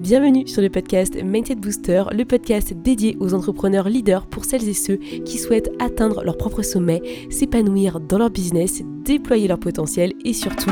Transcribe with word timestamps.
Bienvenue 0.00 0.48
sur 0.48 0.62
le 0.62 0.70
podcast 0.70 1.14
Mindset 1.22 1.56
Booster, 1.56 2.04
le 2.10 2.24
podcast 2.24 2.72
dédié 2.72 3.18
aux 3.20 3.34
entrepreneurs 3.34 3.86
leaders 3.86 4.24
pour 4.24 4.46
celles 4.46 4.66
et 4.66 4.72
ceux 4.72 4.96
qui 4.96 5.36
souhaitent 5.36 5.70
atteindre 5.78 6.24
leur 6.24 6.38
propre 6.38 6.62
sommet, 6.62 7.02
s'épanouir 7.28 8.00
dans 8.00 8.16
leur 8.16 8.30
business, 8.30 8.80
déployer 9.04 9.46
leur 9.46 9.60
potentiel 9.60 10.14
et 10.24 10.32
surtout 10.32 10.70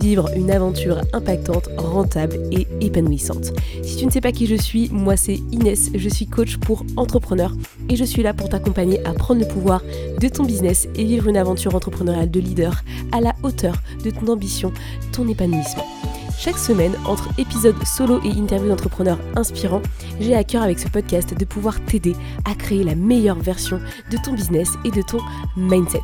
vivre 0.00 0.30
une 0.34 0.50
aventure 0.50 1.02
impactante, 1.12 1.68
rentable 1.76 2.38
et 2.52 2.66
épanouissante. 2.80 3.52
Si 3.82 3.98
tu 3.98 4.06
ne 4.06 4.10
sais 4.10 4.22
pas 4.22 4.32
qui 4.32 4.46
je 4.46 4.56
suis, 4.56 4.88
moi 4.90 5.14
c'est 5.14 5.40
Inès, 5.52 5.90
je 5.94 6.08
suis 6.08 6.26
coach 6.26 6.56
pour 6.56 6.86
entrepreneurs 6.96 7.52
et 7.90 7.96
je 7.96 8.04
suis 8.04 8.22
là 8.22 8.32
pour 8.32 8.48
t'accompagner 8.48 8.98
à 9.06 9.12
prendre 9.12 9.42
le 9.42 9.46
pouvoir 9.46 9.82
de 10.18 10.28
ton 10.28 10.44
business 10.44 10.88
et 10.94 11.04
vivre 11.04 11.28
une 11.28 11.36
aventure 11.36 11.74
entrepreneuriale 11.74 12.30
de 12.30 12.40
leader 12.40 12.82
à 13.12 13.20
la 13.20 13.34
hauteur 13.42 13.74
de 14.02 14.10
ton 14.10 14.28
ambition, 14.28 14.72
ton 15.12 15.28
épanouissement. 15.28 15.99
Chaque 16.40 16.56
semaine, 16.56 16.94
entre 17.04 17.28
épisodes 17.36 17.76
solo 17.84 18.18
et 18.24 18.30
interviews 18.30 18.70
d'entrepreneurs 18.70 19.18
inspirants, 19.36 19.82
j'ai 20.20 20.34
à 20.34 20.42
cœur 20.42 20.62
avec 20.62 20.78
ce 20.78 20.88
podcast 20.88 21.38
de 21.38 21.44
pouvoir 21.44 21.84
t'aider 21.84 22.16
à 22.46 22.54
créer 22.54 22.82
la 22.82 22.94
meilleure 22.94 23.38
version 23.38 23.78
de 24.10 24.16
ton 24.24 24.32
business 24.32 24.70
et 24.86 24.90
de 24.90 25.02
ton 25.02 25.18
mindset. 25.58 26.00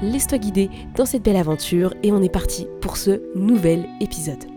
Laisse-toi 0.00 0.38
guider 0.38 0.70
dans 0.96 1.04
cette 1.04 1.22
belle 1.22 1.36
aventure 1.36 1.92
et 2.02 2.12
on 2.12 2.22
est 2.22 2.32
parti 2.32 2.66
pour 2.80 2.96
ce 2.96 3.20
nouvel 3.34 3.86
épisode. 4.00 4.53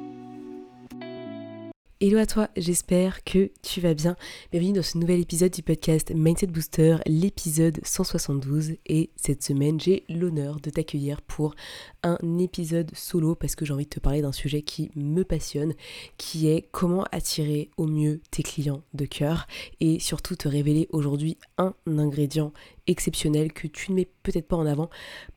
Hello 2.00 2.20
à 2.20 2.28
toi, 2.28 2.48
j'espère 2.56 3.24
que 3.24 3.50
tu 3.64 3.82
vas 3.82 3.96
bien. 3.96 4.16
Bienvenue 4.52 4.74
dans 4.74 4.84
ce 4.84 5.00
nouvel 5.00 5.20
épisode 5.20 5.52
du 5.52 5.64
podcast 5.64 6.12
Mindset 6.14 6.46
Booster, 6.46 6.98
l'épisode 7.08 7.80
172. 7.84 8.74
Et 8.86 9.10
cette 9.16 9.42
semaine, 9.42 9.80
j'ai 9.80 10.04
l'honneur 10.08 10.60
de 10.60 10.70
t'accueillir 10.70 11.24
pour 11.24 11.56
un 12.04 12.20
épisode 12.38 12.92
solo 12.94 13.34
parce 13.34 13.56
que 13.56 13.66
j'ai 13.66 13.74
envie 13.74 13.86
de 13.86 13.90
te 13.90 14.00
parler 14.00 14.22
d'un 14.22 14.32
sujet 14.32 14.62
qui 14.62 14.92
me 14.96 15.24
passionne, 15.24 15.74
qui 16.20 16.48
est 16.50 16.70
comment 16.72 17.06
attirer 17.12 17.72
au 17.78 17.88
mieux 17.88 18.22
tes 18.30 18.44
clients 18.44 18.84
de 18.94 19.06
cœur 19.06 19.48
et 19.80 20.00
surtout 20.00 20.36
te 20.36 20.48
révéler 20.48 20.88
aujourd'hui 20.92 21.40
un 21.58 21.74
ingrédient 21.88 22.54
exceptionnel 22.86 23.54
que 23.54 23.66
tu 23.66 23.90
ne 23.90 23.96
mets 23.96 24.10
peut-être 24.22 24.48
pas 24.48 24.56
en 24.56 24.68
avant 24.68 24.92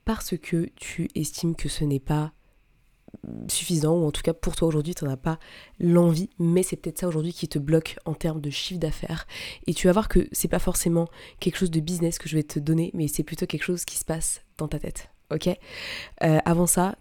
parce 0.05 0.37
que 0.37 0.69
tu 0.77 1.09
estimes 1.15 1.57
que 1.57 1.71
ce 1.71 1.85
n'est 1.85 2.01
pas 2.01 2.35
suffisant, 3.49 3.97
ou 3.97 4.07
en 4.07 4.11
tout 4.11 4.23
cas 4.23 4.33
pour 4.33 4.57
toi 4.57 4.69
aujourd'hui, 4.69 4.95
tu 4.95 5.05
n'en 5.05 5.13
as 5.13 5.17
pas 5.17 5.39
l'envie, 5.79 6.31
mais 6.39 6.63
c'est 6.63 6.77
peut-être 6.77 6.99
ça 6.99 7.09
aujourd'hui 7.09 7.33
qui 7.33 7.49
te 7.49 7.59
bloque 7.59 7.97
en 8.05 8.15
termes 8.15 8.41
de 8.41 8.51
chiffre 8.51 8.81
d'affaires. 8.81 9.27
Et 9.67 9.75
tu 9.75 9.87
vas 9.87 9.93
voir 9.93 10.09
que 10.09 10.29
c'est 10.33 10.49
pas 10.49 10.59
forcément 10.59 11.09
quelque 11.39 11.57
chose 11.57 11.71
de 11.71 11.81
business 11.81 12.19
que 12.19 12.29
je 12.29 12.37
vais 12.37 12.43
te 12.43 12.59
donner, 12.59 12.91
mais 12.95 13.09
c'est 13.09 13.23
plutôt 13.25 13.47
quelque 13.47 13.65
chose 13.65 13.85
qui 13.85 13.97
se 13.97 14.05
passe 14.05 14.43
dans 14.59 14.69
ta 14.69 14.79
tête. 14.79 15.11
Ok? 15.33 15.49
Euh, 15.49 16.39
Avant 16.45 16.67
ça, 16.67 16.97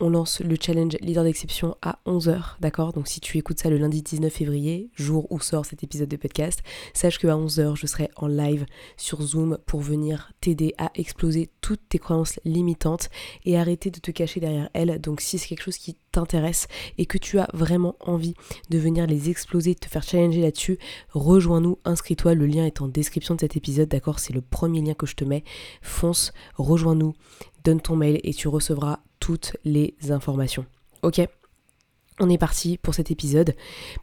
on 0.00 0.10
lance 0.10 0.40
le 0.40 0.56
challenge 0.60 0.96
leader 1.00 1.24
d'exception 1.24 1.76
à 1.82 1.98
11h, 2.06 2.56
d'accord? 2.60 2.92
Donc 2.92 3.08
si 3.08 3.20
tu 3.20 3.36
écoutes 3.36 3.58
ça 3.58 3.68
le 3.68 3.78
lundi 3.78 4.00
19 4.00 4.32
février, 4.32 4.90
jour 4.94 5.26
où 5.30 5.40
sort 5.40 5.66
cet 5.66 5.82
épisode 5.82 6.08
de 6.08 6.16
podcast, 6.16 6.60
sache 6.94 7.18
qu'à 7.18 7.34
11h, 7.34 7.74
je 7.74 7.86
serai 7.86 8.08
en 8.14 8.28
live 8.28 8.64
sur 8.96 9.20
Zoom 9.20 9.58
pour 9.66 9.80
venir 9.80 10.32
t'aider 10.40 10.72
à 10.78 10.92
exploser 10.94 11.50
toutes 11.62 11.80
tes 11.88 11.98
croyances 11.98 12.38
limitantes 12.44 13.10
et 13.44 13.58
arrêter 13.58 13.90
de 13.90 13.98
te 13.98 14.12
cacher 14.12 14.38
derrière 14.38 14.70
elles. 14.72 15.00
Donc 15.00 15.20
si 15.20 15.36
c'est 15.36 15.48
quelque 15.48 15.64
chose 15.64 15.78
qui 15.78 15.96
t'intéresse 16.12 16.68
et 16.96 17.06
que 17.06 17.18
tu 17.18 17.40
as 17.40 17.48
vraiment 17.52 17.96
envie 17.98 18.34
de 18.70 18.78
venir 18.78 19.08
les 19.08 19.30
exploser, 19.30 19.74
de 19.74 19.80
te 19.80 19.88
faire 19.88 20.04
challenger 20.04 20.42
là-dessus, 20.42 20.78
rejoins-nous, 21.10 21.78
inscris-toi, 21.84 22.34
le 22.34 22.46
lien 22.46 22.64
est 22.64 22.80
en 22.80 22.86
description 22.86 23.34
de 23.34 23.40
cet 23.40 23.56
épisode, 23.56 23.88
d'accord? 23.88 24.20
C'est 24.20 24.32
le 24.32 24.42
premier 24.42 24.80
lien 24.80 24.94
que 24.94 25.06
je 25.06 25.16
te 25.16 25.24
mets. 25.24 25.42
Fonce, 25.82 26.32
rejoins-nous, 26.54 27.14
donne 27.64 27.80
ton 27.80 27.96
mail 27.96 28.20
et 28.22 28.32
tu 28.32 28.46
recevras 28.46 29.00
toutes 29.20 29.56
les 29.64 29.94
informations. 30.10 30.66
Ok 31.02 31.26
on 32.20 32.28
est 32.28 32.38
parti 32.38 32.78
pour 32.78 32.94
cet 32.94 33.10
épisode 33.10 33.54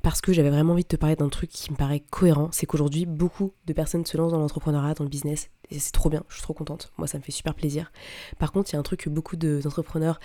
parce 0.01 0.21
que 0.21 0.33
j'avais 0.33 0.49
vraiment 0.49 0.73
envie 0.73 0.83
de 0.83 0.87
te 0.87 0.95
parler 0.95 1.15
d'un 1.15 1.29
truc 1.29 1.49
qui 1.49 1.71
me 1.71 1.75
paraît 1.75 2.01
cohérent. 2.09 2.49
C'est 2.51 2.65
qu'aujourd'hui, 2.65 3.05
beaucoup 3.05 3.51
de 3.65 3.73
personnes 3.73 4.05
se 4.05 4.17
lancent 4.17 4.31
dans 4.31 4.39
l'entrepreneuriat, 4.39 4.93
dans 4.93 5.03
le 5.03 5.09
business. 5.09 5.49
Et 5.71 5.79
c'est 5.79 5.91
trop 5.91 6.09
bien, 6.09 6.23
je 6.29 6.35
suis 6.35 6.43
trop 6.43 6.53
contente. 6.53 6.91
Moi, 6.97 7.07
ça 7.07 7.17
me 7.17 7.23
fait 7.23 7.31
super 7.31 7.55
plaisir. 7.55 7.91
Par 8.39 8.51
contre, 8.51 8.71
il 8.71 8.73
y 8.73 8.75
a 8.77 8.79
un 8.79 8.83
truc 8.83 9.01
que 9.01 9.09
beaucoup 9.09 9.35
d'entrepreneurs 9.35 10.19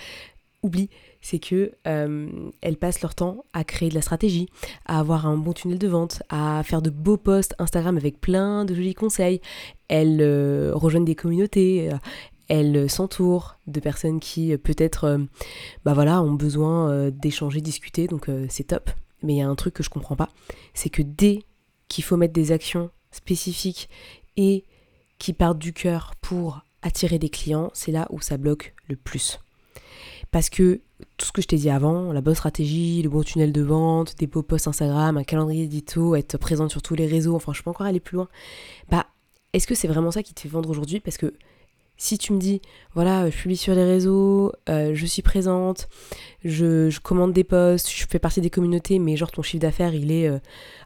oublient, 0.62 0.90
c'est 1.22 1.38
que 1.38 1.72
euh, 1.86 2.28
elles 2.60 2.76
passent 2.76 3.00
leur 3.00 3.14
temps 3.14 3.44
à 3.54 3.64
créer 3.64 3.88
de 3.88 3.94
la 3.94 4.02
stratégie, 4.02 4.46
à 4.84 4.98
avoir 5.00 5.26
un 5.26 5.38
bon 5.38 5.54
tunnel 5.54 5.78
de 5.78 5.88
vente, 5.88 6.22
à 6.28 6.62
faire 6.64 6.82
de 6.82 6.90
beaux 6.90 7.16
posts 7.16 7.54
Instagram 7.58 7.96
avec 7.96 8.20
plein 8.20 8.66
de 8.66 8.74
jolis 8.74 8.94
conseils. 8.94 9.40
Elles 9.88 10.20
euh, 10.20 10.72
rejoignent 10.74 11.06
des 11.06 11.14
communautés, 11.14 11.90
elle 12.50 12.90
s'entoure 12.90 13.56
de 13.68 13.78
personnes 13.78 14.18
qui 14.18 14.52
euh, 14.52 14.58
peut-être 14.58 15.04
euh, 15.04 15.18
bah 15.84 15.94
voilà, 15.94 16.20
ont 16.20 16.32
besoin 16.32 16.90
euh, 16.90 17.10
d'échanger, 17.10 17.60
discuter, 17.60 18.08
donc 18.08 18.28
c'est 18.48 18.64
top. 18.64 18.90
Mais 19.22 19.34
il 19.34 19.36
y 19.38 19.42
a 19.42 19.48
un 19.48 19.54
truc 19.54 19.74
que 19.74 19.82
je 19.82 19.90
comprends 19.90 20.16
pas, 20.16 20.28
c'est 20.74 20.90
que 20.90 21.02
dès 21.02 21.44
qu'il 21.88 22.04
faut 22.04 22.16
mettre 22.16 22.32
des 22.32 22.52
actions 22.52 22.90
spécifiques 23.12 23.88
et 24.36 24.64
qui 25.18 25.32
partent 25.32 25.58
du 25.58 25.72
cœur 25.72 26.14
pour 26.20 26.62
attirer 26.82 27.18
des 27.18 27.28
clients, 27.28 27.70
c'est 27.74 27.92
là 27.92 28.06
où 28.10 28.20
ça 28.20 28.36
bloque 28.36 28.74
le 28.88 28.96
plus. 28.96 29.38
Parce 30.30 30.48
que 30.48 30.80
tout 31.18 31.26
ce 31.26 31.32
que 31.32 31.42
je 31.42 31.48
t'ai 31.48 31.56
dit 31.56 31.70
avant, 31.70 32.12
la 32.12 32.20
bonne 32.22 32.34
stratégie, 32.34 33.02
le 33.02 33.10
bon 33.10 33.22
tunnel 33.22 33.52
de 33.52 33.62
vente, 33.62 34.16
des 34.18 34.26
beaux 34.26 34.42
posts 34.42 34.68
Instagram, 34.68 35.18
un 35.18 35.24
calendrier 35.24 35.64
édito, 35.64 36.16
être 36.16 36.38
présente 36.38 36.70
sur 36.70 36.82
tous 36.82 36.94
les 36.94 37.06
réseaux, 37.06 37.36
enfin 37.36 37.52
je 37.52 37.62
peux 37.62 37.70
encore 37.70 37.86
aller 37.86 38.00
plus 38.00 38.16
loin. 38.16 38.28
Bah, 38.88 39.06
est-ce 39.52 39.66
que 39.66 39.74
c'est 39.74 39.88
vraiment 39.88 40.10
ça 40.10 40.22
qui 40.22 40.32
te 40.32 40.40
fait 40.40 40.48
vendre 40.48 40.70
aujourd'hui? 40.70 41.00
Parce 41.00 41.18
que 41.18 41.34
si 42.00 42.16
tu 42.16 42.32
me 42.32 42.38
dis, 42.38 42.62
voilà, 42.94 43.28
je 43.28 43.36
publie 43.36 43.58
sur 43.58 43.74
les 43.74 43.84
réseaux, 43.84 44.52
euh, 44.70 44.92
je 44.94 45.04
suis 45.04 45.20
présente, 45.20 45.86
je, 46.42 46.98
commande 46.98 47.34
des 47.34 47.44
posts, 47.44 47.90
je 47.90 48.06
fais 48.08 48.18
partie 48.18 48.40
des 48.40 48.48
communautés, 48.48 48.98
mais 48.98 49.18
genre 49.18 49.30
ton 49.30 49.42
chiffre 49.42 49.60
d'affaires 49.60 49.94
il 49.94 50.10
est 50.10 50.26
euh, 50.26 50.38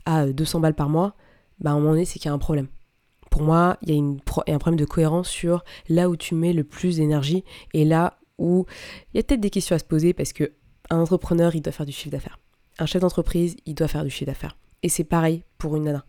à 0.06 0.26
200 0.26 0.58
balles 0.58 0.74
par 0.74 0.88
mois, 0.88 1.14
bah 1.60 1.70
à 1.70 1.74
un 1.74 1.76
moment 1.76 1.92
donné 1.92 2.04
c'est 2.04 2.18
qu'il 2.18 2.28
y 2.28 2.32
a 2.32 2.34
un 2.34 2.38
problème. 2.38 2.66
Pour 3.30 3.42
moi, 3.42 3.78
il 3.82 3.94
y, 3.94 3.96
a 3.96 4.54
un 4.54 4.58
problème 4.58 4.78
de 4.78 4.84
cohérence 4.84 5.28
sur 5.28 5.62
là 5.88 6.08
où 6.08 6.16
tu 6.16 6.34
mets 6.34 6.52
le 6.52 6.64
plus 6.64 6.96
d'énergie 6.96 7.44
et 7.74 7.84
là 7.84 8.18
où 8.38 8.66
il 9.12 9.18
y 9.18 9.20
a 9.20 9.22
peut-être 9.22 9.40
des 9.40 9.50
questions 9.50 9.76
à 9.76 9.78
se 9.78 9.84
poser 9.84 10.14
parce 10.14 10.32
que 10.32 10.52
un 10.90 10.98
entrepreneur 10.98 11.54
il 11.54 11.62
doit 11.62 11.72
faire 11.72 11.86
du 11.86 11.92
chiffre 11.92 12.10
d'affaires. 12.10 12.40
Un 12.80 12.86
chef 12.86 13.02
d'entreprise 13.02 13.54
il 13.66 13.76
doit 13.76 13.88
faire 13.88 14.02
du 14.02 14.10
chiffre 14.10 14.26
d'affaires. 14.26 14.56
Et 14.82 14.88
c'est 14.88 15.04
pareil 15.04 15.44
pour 15.58 15.76
une 15.76 15.84
nana 15.84 16.04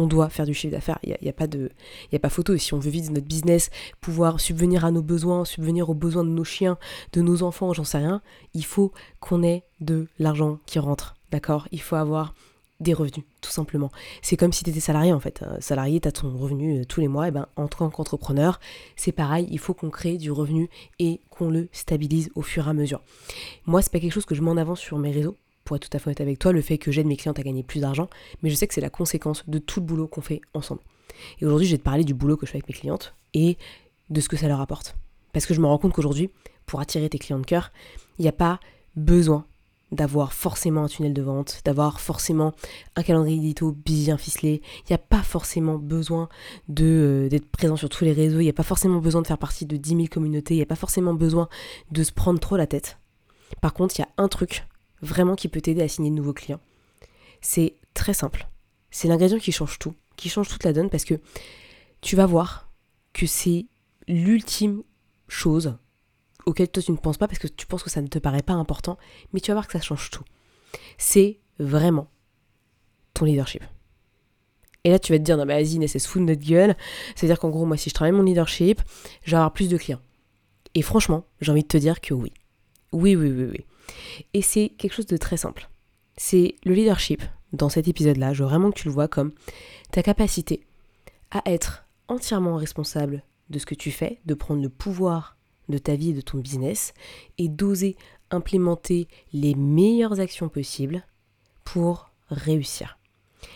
on 0.00 0.06
doit 0.06 0.30
faire 0.30 0.46
du 0.46 0.54
chiffre 0.54 0.72
d'affaires. 0.72 0.98
Il 1.02 1.16
n'y 1.20 1.28
a, 1.28 1.32
pas 1.32 1.46
de, 1.46 1.70
y 2.10 2.16
a 2.16 2.18
pas 2.18 2.30
photo. 2.30 2.54
Et 2.54 2.58
si 2.58 2.74
on 2.74 2.78
veut 2.78 2.90
vivre 2.90 3.12
notre 3.12 3.26
business, 3.26 3.70
pouvoir 4.00 4.40
subvenir 4.40 4.84
à 4.84 4.90
nos 4.90 5.02
besoins, 5.02 5.44
subvenir 5.44 5.90
aux 5.90 5.94
besoins 5.94 6.24
de 6.24 6.30
nos 6.30 6.44
chiens, 6.44 6.78
de 7.12 7.20
nos 7.20 7.42
enfants, 7.42 7.72
j'en 7.72 7.84
sais 7.84 7.98
rien, 7.98 8.22
il 8.54 8.64
faut 8.64 8.92
qu'on 9.20 9.42
ait 9.42 9.64
de 9.80 10.06
l'argent 10.18 10.58
qui 10.66 10.78
rentre. 10.78 11.16
D'accord? 11.30 11.68
Il 11.70 11.80
faut 11.80 11.96
avoir 11.96 12.34
des 12.80 12.94
revenus, 12.94 13.26
tout 13.42 13.50
simplement. 13.50 13.90
C'est 14.22 14.38
comme 14.38 14.54
si 14.54 14.64
tu 14.64 14.70
étais 14.70 14.80
salarié 14.80 15.12
en 15.12 15.20
fait. 15.20 15.44
salarié, 15.60 16.00
tu 16.00 16.08
as 16.08 16.12
ton 16.12 16.34
revenu 16.34 16.80
euh, 16.80 16.84
tous 16.84 17.00
les 17.00 17.08
mois. 17.08 17.28
Et 17.28 17.30
ben, 17.30 17.46
en 17.56 17.68
tant 17.68 17.90
qu'entrepreneur, 17.90 18.58
c'est 18.96 19.12
pareil, 19.12 19.46
il 19.50 19.58
faut 19.58 19.74
qu'on 19.74 19.90
crée 19.90 20.16
du 20.16 20.30
revenu 20.30 20.70
et 20.98 21.20
qu'on 21.28 21.50
le 21.50 21.68
stabilise 21.72 22.30
au 22.34 22.42
fur 22.42 22.66
et 22.66 22.70
à 22.70 22.72
mesure. 22.72 23.02
Moi, 23.66 23.82
c'est 23.82 23.92
pas 23.92 24.00
quelque 24.00 24.14
chose 24.14 24.24
que 24.24 24.34
je 24.34 24.40
mets 24.40 24.50
en 24.50 24.56
avant 24.56 24.76
sur 24.76 24.98
mes 24.98 25.12
réseaux 25.12 25.36
pour 25.64 25.76
être 25.76 25.88
tout 25.88 25.96
à 25.96 26.00
fait 26.00 26.08
honnête 26.08 26.20
avec 26.20 26.38
toi, 26.38 26.52
le 26.52 26.62
fait 26.62 26.78
que 26.78 26.90
j'aide 26.90 27.06
mes 27.06 27.16
clientes 27.16 27.38
à 27.38 27.42
gagner 27.42 27.62
plus 27.62 27.80
d'argent, 27.80 28.08
mais 28.42 28.50
je 28.50 28.54
sais 28.54 28.66
que 28.66 28.74
c'est 28.74 28.80
la 28.80 28.90
conséquence 28.90 29.48
de 29.48 29.58
tout 29.58 29.80
le 29.80 29.86
boulot 29.86 30.08
qu'on 30.08 30.20
fait 30.20 30.40
ensemble. 30.54 30.80
Et 31.40 31.46
aujourd'hui, 31.46 31.66
je 31.66 31.72
vais 31.72 31.78
te 31.78 31.82
parler 31.82 32.04
du 32.04 32.14
boulot 32.14 32.36
que 32.36 32.46
je 32.46 32.52
fais 32.52 32.58
avec 32.58 32.68
mes 32.68 32.74
clientes 32.74 33.14
et 33.34 33.56
de 34.08 34.20
ce 34.20 34.28
que 34.28 34.36
ça 34.36 34.48
leur 34.48 34.60
apporte. 34.60 34.96
Parce 35.32 35.46
que 35.46 35.54
je 35.54 35.60
me 35.60 35.66
rends 35.66 35.78
compte 35.78 35.92
qu'aujourd'hui, 35.92 36.30
pour 36.66 36.80
attirer 36.80 37.08
tes 37.08 37.18
clients 37.18 37.38
de 37.38 37.46
cœur, 37.46 37.72
il 38.18 38.22
n'y 38.22 38.28
a 38.28 38.32
pas 38.32 38.60
besoin 38.96 39.44
d'avoir 39.92 40.32
forcément 40.32 40.84
un 40.84 40.88
tunnel 40.88 41.12
de 41.12 41.22
vente, 41.22 41.62
d'avoir 41.64 42.00
forcément 42.00 42.52
un 42.94 43.02
calendrier 43.02 43.36
édito 43.36 43.72
bien 43.72 44.16
ficelé. 44.18 44.62
Il 44.84 44.90
n'y 44.90 44.94
a 44.94 44.98
pas 44.98 45.22
forcément 45.22 45.78
besoin 45.78 46.28
euh, 46.78 47.28
d'être 47.28 47.50
présent 47.50 47.76
sur 47.76 47.88
tous 47.88 48.04
les 48.04 48.12
réseaux. 48.12 48.38
Il 48.38 48.44
n'y 48.44 48.50
a 48.50 48.54
pas 48.54 48.62
forcément 48.62 48.98
besoin 48.98 49.22
de 49.22 49.26
faire 49.26 49.38
partie 49.38 49.66
de 49.66 49.76
10 49.76 49.90
000 49.90 50.04
communautés. 50.08 50.54
Il 50.54 50.58
n'y 50.58 50.62
a 50.62 50.66
pas 50.66 50.76
forcément 50.76 51.14
besoin 51.14 51.48
de 51.90 52.04
se 52.04 52.12
prendre 52.12 52.38
trop 52.38 52.56
la 52.56 52.66
tête. 52.66 52.98
Par 53.60 53.74
contre, 53.74 53.98
il 53.98 54.02
y 54.02 54.04
a 54.04 54.08
un 54.16 54.28
truc 54.28 54.64
vraiment 55.02 55.36
qui 55.36 55.48
peut 55.48 55.60
t'aider 55.60 55.82
à 55.82 55.88
signer 55.88 56.10
de 56.10 56.14
nouveaux 56.14 56.32
clients. 56.32 56.60
C'est 57.40 57.74
très 57.94 58.14
simple. 58.14 58.48
C'est 58.90 59.08
l'ingrédient 59.08 59.38
qui 59.38 59.52
change 59.52 59.78
tout, 59.78 59.94
qui 60.16 60.28
change 60.28 60.48
toute 60.48 60.64
la 60.64 60.72
donne 60.72 60.90
parce 60.90 61.04
que 61.04 61.14
tu 62.00 62.16
vas 62.16 62.26
voir 62.26 62.70
que 63.12 63.26
c'est 63.26 63.66
l'ultime 64.08 64.82
chose 65.28 65.76
auquel 66.46 66.68
toi 66.68 66.82
tu 66.82 66.92
ne 66.92 66.96
penses 66.96 67.18
pas 67.18 67.28
parce 67.28 67.38
que 67.38 67.48
tu 67.48 67.66
penses 67.66 67.82
que 67.82 67.90
ça 67.90 68.02
ne 68.02 68.08
te 68.08 68.18
paraît 68.18 68.42
pas 68.42 68.54
important, 68.54 68.98
mais 69.32 69.40
tu 69.40 69.50
vas 69.50 69.54
voir 69.54 69.66
que 69.66 69.72
ça 69.72 69.80
change 69.80 70.10
tout. 70.10 70.24
C'est 70.98 71.38
vraiment 71.58 72.08
ton 73.14 73.24
leadership. 73.24 73.62
Et 74.84 74.90
là, 74.90 74.98
tu 74.98 75.12
vas 75.12 75.18
te 75.18 75.24
dire, 75.24 75.36
non, 75.36 75.44
mais 75.44 75.62
vas-y, 75.62 75.98
fout 76.00 76.22
notre 76.22 76.42
gueule. 76.42 76.74
C'est-à-dire 77.14 77.38
qu'en 77.38 77.50
gros, 77.50 77.66
moi, 77.66 77.76
si 77.76 77.90
je 77.90 77.94
travaille 77.94 78.12
mon 78.12 78.22
leadership, 78.22 78.80
je 79.24 79.32
vais 79.32 79.36
avoir 79.36 79.52
plus 79.52 79.68
de 79.68 79.76
clients. 79.76 80.00
Et 80.74 80.82
franchement, 80.82 81.26
j'ai 81.40 81.52
envie 81.52 81.62
de 81.62 81.68
te 81.68 81.76
dire 81.76 82.00
que 82.00 82.14
oui. 82.14 82.32
Oui, 82.92 83.14
oui, 83.14 83.30
oui, 83.30 83.44
oui. 83.44 83.64
Et 84.34 84.42
c'est 84.42 84.70
quelque 84.70 84.94
chose 84.94 85.06
de 85.06 85.16
très 85.16 85.36
simple. 85.36 85.68
C'est 86.16 86.56
le 86.64 86.74
leadership. 86.74 87.22
Dans 87.52 87.68
cet 87.68 87.88
épisode-là, 87.88 88.32
je 88.32 88.42
veux 88.42 88.48
vraiment 88.48 88.70
que 88.70 88.78
tu 88.78 88.88
le 88.88 88.94
vois 88.94 89.08
comme 89.08 89.32
ta 89.90 90.02
capacité 90.02 90.66
à 91.30 91.42
être 91.46 91.84
entièrement 92.08 92.56
responsable 92.56 93.24
de 93.48 93.58
ce 93.58 93.66
que 93.66 93.74
tu 93.74 93.90
fais, 93.90 94.20
de 94.24 94.34
prendre 94.34 94.62
le 94.62 94.68
pouvoir 94.68 95.36
de 95.68 95.78
ta 95.78 95.94
vie 95.94 96.10
et 96.10 96.14
de 96.14 96.20
ton 96.20 96.38
business 96.38 96.92
et 97.38 97.48
d'oser 97.48 97.96
implémenter 98.30 99.08
les 99.32 99.54
meilleures 99.54 100.20
actions 100.20 100.48
possibles 100.48 101.04
pour 101.64 102.10
réussir. 102.28 102.98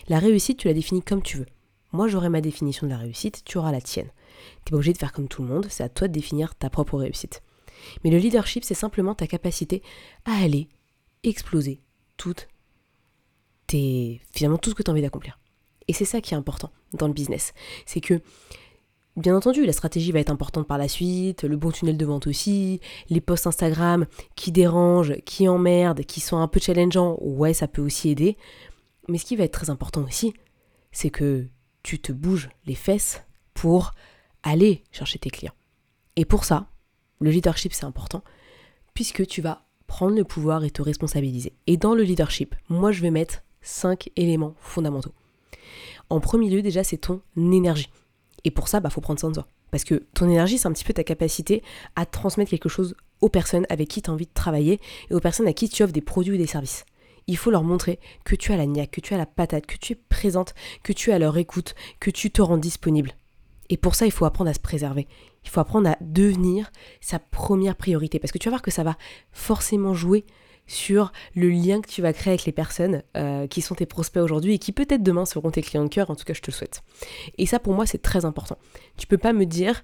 La 0.07 0.19
réussite, 0.19 0.57
tu 0.57 0.67
la 0.67 0.73
définis 0.73 1.01
comme 1.01 1.21
tu 1.21 1.37
veux. 1.37 1.45
Moi, 1.91 2.07
j'aurai 2.07 2.29
ma 2.29 2.41
définition 2.41 2.87
de 2.87 2.91
la 2.91 2.97
réussite, 2.97 3.43
tu 3.45 3.57
auras 3.57 3.71
la 3.71 3.81
tienne. 3.81 4.09
Tu 4.65 4.71
n'es 4.71 4.71
pas 4.71 4.75
obligé 4.77 4.93
de 4.93 4.97
faire 4.97 5.13
comme 5.13 5.27
tout 5.27 5.43
le 5.43 5.47
monde, 5.47 5.67
c'est 5.69 5.83
à 5.83 5.89
toi 5.89 6.07
de 6.07 6.13
définir 6.13 6.55
ta 6.55 6.69
propre 6.69 6.97
réussite. 6.97 7.41
Mais 8.03 8.09
le 8.09 8.17
leadership, 8.17 8.63
c'est 8.63 8.73
simplement 8.73 9.15
ta 9.15 9.27
capacité 9.27 9.81
à 10.25 10.43
aller 10.43 10.67
exploser 11.23 11.81
toutes 12.17 12.47
tes, 13.67 14.21
finalement 14.31 14.57
tout 14.57 14.69
ce 14.69 14.75
que 14.75 14.83
tu 14.83 14.89
as 14.89 14.93
envie 14.93 15.01
d'accomplir. 15.01 15.39
Et 15.87 15.93
c'est 15.93 16.05
ça 16.05 16.21
qui 16.21 16.33
est 16.33 16.37
important 16.37 16.71
dans 16.93 17.07
le 17.07 17.13
business. 17.13 17.53
C'est 17.85 18.01
que, 18.01 18.21
bien 19.17 19.35
entendu, 19.35 19.65
la 19.65 19.73
stratégie 19.73 20.11
va 20.11 20.19
être 20.19 20.31
importante 20.31 20.67
par 20.67 20.77
la 20.77 20.87
suite, 20.87 21.43
le 21.43 21.57
bon 21.57 21.71
tunnel 21.71 21.97
de 21.97 22.05
vente 22.05 22.27
aussi, 22.27 22.79
les 23.09 23.21
posts 23.21 23.47
Instagram 23.47 24.05
qui 24.35 24.51
dérangent, 24.51 25.15
qui 25.25 25.47
emmerdent, 25.47 26.01
qui 26.01 26.19
sont 26.21 26.37
un 26.37 26.47
peu 26.47 26.59
challengeants, 26.59 27.17
ouais, 27.21 27.53
ça 27.53 27.67
peut 27.67 27.81
aussi 27.81 28.09
aider. 28.09 28.37
Mais 29.07 29.17
ce 29.17 29.25
qui 29.25 29.35
va 29.35 29.43
être 29.43 29.53
très 29.53 29.69
important 29.69 30.03
aussi, 30.03 30.33
c'est 30.91 31.11
que 31.11 31.47
tu 31.83 31.99
te 31.99 32.11
bouges 32.11 32.49
les 32.65 32.75
fesses 32.75 33.23
pour 33.53 33.91
aller 34.41 34.83
chercher 34.91 35.19
tes 35.19 35.29
clients. 35.29 35.53
Et 36.15 36.25
pour 36.25 36.45
ça, 36.45 36.67
le 37.25 37.31
leadership, 37.31 37.73
c'est 37.73 37.85
important, 37.85 38.23
puisque 38.93 39.25
tu 39.25 39.41
vas 39.41 39.65
prendre 39.87 40.15
le 40.15 40.23
pouvoir 40.23 40.63
et 40.63 40.69
te 40.69 40.83
responsabiliser. 40.83 41.53
Et 41.65 41.75
dans 41.75 41.95
le 41.95 42.03
leadership, 42.03 42.53
moi, 42.69 42.91
je 42.91 43.01
vais 43.01 43.09
mettre 43.09 43.41
cinq 43.61 44.11
éléments 44.15 44.53
fondamentaux. 44.59 45.11
En 46.11 46.19
premier 46.19 46.51
lieu, 46.51 46.61
déjà, 46.61 46.83
c'est 46.83 46.97
ton 46.97 47.21
énergie. 47.35 47.89
Et 48.43 48.51
pour 48.51 48.67
ça, 48.67 48.77
il 48.77 48.81
bah, 48.81 48.91
faut 48.91 49.01
prendre 49.01 49.19
soin 49.19 49.29
de 49.29 49.35
toi. 49.35 49.47
Parce 49.71 49.83
que 49.83 50.05
ton 50.13 50.29
énergie, 50.29 50.59
c'est 50.59 50.67
un 50.67 50.71
petit 50.71 50.83
peu 50.83 50.93
ta 50.93 51.03
capacité 51.03 51.63
à 51.95 52.05
transmettre 52.05 52.51
quelque 52.51 52.69
chose 52.69 52.95
aux 53.21 53.29
personnes 53.29 53.65
avec 53.69 53.89
qui 53.89 54.03
tu 54.03 54.11
as 54.11 54.13
envie 54.13 54.27
de 54.27 54.33
travailler 54.33 54.79
et 55.09 55.15
aux 55.15 55.19
personnes 55.19 55.47
à 55.47 55.53
qui 55.53 55.67
tu 55.67 55.81
offres 55.81 55.93
des 55.93 56.01
produits 56.01 56.35
ou 56.35 56.37
des 56.37 56.45
services. 56.45 56.85
Il 57.25 57.37
faut 57.37 57.49
leur 57.49 57.63
montrer 57.63 57.99
que 58.23 58.35
tu 58.35 58.53
as 58.53 58.57
la 58.57 58.67
niaque, 58.67 58.91
que 58.91 59.01
tu 59.01 59.15
as 59.15 59.17
la 59.17 59.25
patate, 59.25 59.65
que 59.65 59.77
tu 59.77 59.93
es 59.93 59.95
présente, 59.95 60.53
que 60.83 60.93
tu 60.93 61.11
as 61.11 61.17
leur 61.17 61.39
écoute, 61.39 61.73
que 61.99 62.11
tu 62.11 62.29
te 62.29 62.43
rends 62.43 62.59
disponible. 62.59 63.13
Et 63.69 63.77
pour 63.77 63.95
ça, 63.95 64.05
il 64.05 64.11
faut 64.11 64.25
apprendre 64.25 64.51
à 64.51 64.53
se 64.53 64.59
préserver. 64.59 65.07
Il 65.45 65.49
faut 65.49 65.61
apprendre 65.61 65.89
à 65.89 65.97
devenir 66.01 66.71
sa 66.99 67.19
première 67.19 67.75
priorité. 67.75 68.19
Parce 68.19 68.31
que 68.31 68.37
tu 68.37 68.49
vas 68.49 68.51
voir 68.51 68.61
que 68.61 68.71
ça 68.71 68.83
va 68.83 68.97
forcément 69.31 69.93
jouer 69.93 70.25
sur 70.67 71.11
le 71.35 71.49
lien 71.49 71.81
que 71.81 71.87
tu 71.87 72.01
vas 72.01 72.13
créer 72.13 72.33
avec 72.33 72.45
les 72.45 72.51
personnes 72.51 73.03
euh, 73.15 73.47
qui 73.47 73.61
sont 73.61 73.75
tes 73.75 73.85
prospects 73.85 74.23
aujourd'hui 74.23 74.55
et 74.55 74.59
qui 74.59 74.71
peut-être 74.71 75.03
demain 75.03 75.25
seront 75.25 75.51
tes 75.51 75.61
clients 75.61 75.83
de 75.83 75.89
cœur, 75.89 76.09
en 76.09 76.15
tout 76.15 76.23
cas 76.23 76.33
je 76.33 76.41
te 76.41 76.49
le 76.49 76.55
souhaite. 76.55 76.83
Et 77.37 77.45
ça 77.45 77.59
pour 77.59 77.73
moi 77.73 77.85
c'est 77.85 78.01
très 78.01 78.25
important. 78.25 78.57
Tu 78.97 79.07
peux 79.07 79.17
pas 79.17 79.33
me 79.33 79.45
dire 79.45 79.83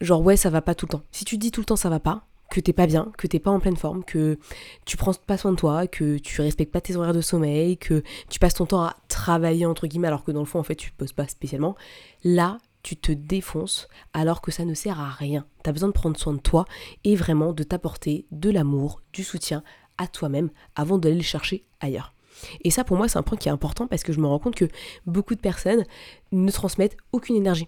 genre 0.00 0.22
ouais 0.22 0.36
ça 0.36 0.50
va 0.50 0.60
pas 0.60 0.74
tout 0.74 0.86
le 0.86 0.92
temps. 0.92 1.02
Si 1.10 1.24
tu 1.24 1.38
dis 1.38 1.50
tout 1.50 1.60
le 1.60 1.66
temps 1.66 1.76
ça 1.76 1.88
va 1.88 2.00
pas, 2.00 2.26
que 2.50 2.60
t'es 2.60 2.72
pas 2.72 2.86
bien, 2.86 3.12
que 3.18 3.26
t'es 3.26 3.38
pas 3.38 3.50
en 3.50 3.60
pleine 3.60 3.76
forme, 3.76 4.04
que 4.04 4.38
tu 4.86 4.96
prends 4.96 5.12
pas 5.14 5.36
soin 5.36 5.52
de 5.52 5.56
toi, 5.56 5.86
que 5.86 6.18
tu 6.18 6.40
respectes 6.40 6.72
pas 6.72 6.80
tes 6.80 6.96
horaires 6.96 7.14
de 7.14 7.20
sommeil, 7.20 7.76
que 7.76 8.02
tu 8.30 8.38
passes 8.38 8.54
ton 8.54 8.66
temps 8.66 8.82
à 8.82 8.96
travailler 9.08 9.66
entre 9.66 9.86
guillemets 9.86 10.08
alors 10.08 10.24
que 10.24 10.32
dans 10.32 10.40
le 10.40 10.46
fond 10.46 10.58
en 10.58 10.62
fait 10.62 10.76
tu 10.76 10.92
poses 10.92 11.12
pas 11.12 11.28
spécialement, 11.28 11.76
là 12.24 12.58
tu 12.82 12.96
te 12.96 13.12
défonces 13.12 13.88
alors 14.12 14.40
que 14.40 14.50
ça 14.50 14.64
ne 14.64 14.74
sert 14.74 15.00
à 15.00 15.08
rien. 15.08 15.46
Tu 15.64 15.70
as 15.70 15.72
besoin 15.72 15.88
de 15.88 15.94
prendre 15.94 16.18
soin 16.18 16.32
de 16.32 16.40
toi 16.40 16.64
et 17.04 17.16
vraiment 17.16 17.52
de 17.52 17.62
t'apporter 17.62 18.26
de 18.30 18.50
l'amour, 18.50 19.02
du 19.12 19.24
soutien 19.24 19.62
à 19.98 20.06
toi-même 20.06 20.50
avant 20.76 20.98
d'aller 20.98 21.16
le 21.16 21.22
chercher 21.22 21.64
ailleurs. 21.80 22.14
Et 22.62 22.70
ça 22.70 22.84
pour 22.84 22.96
moi 22.96 23.08
c'est 23.08 23.18
un 23.18 23.22
point 23.22 23.36
qui 23.36 23.48
est 23.48 23.52
important 23.52 23.86
parce 23.86 24.02
que 24.02 24.12
je 24.12 24.20
me 24.20 24.26
rends 24.26 24.38
compte 24.38 24.54
que 24.54 24.68
beaucoup 25.06 25.34
de 25.34 25.40
personnes 25.40 25.84
ne 26.32 26.50
transmettent 26.50 26.96
aucune 27.12 27.36
énergie. 27.36 27.66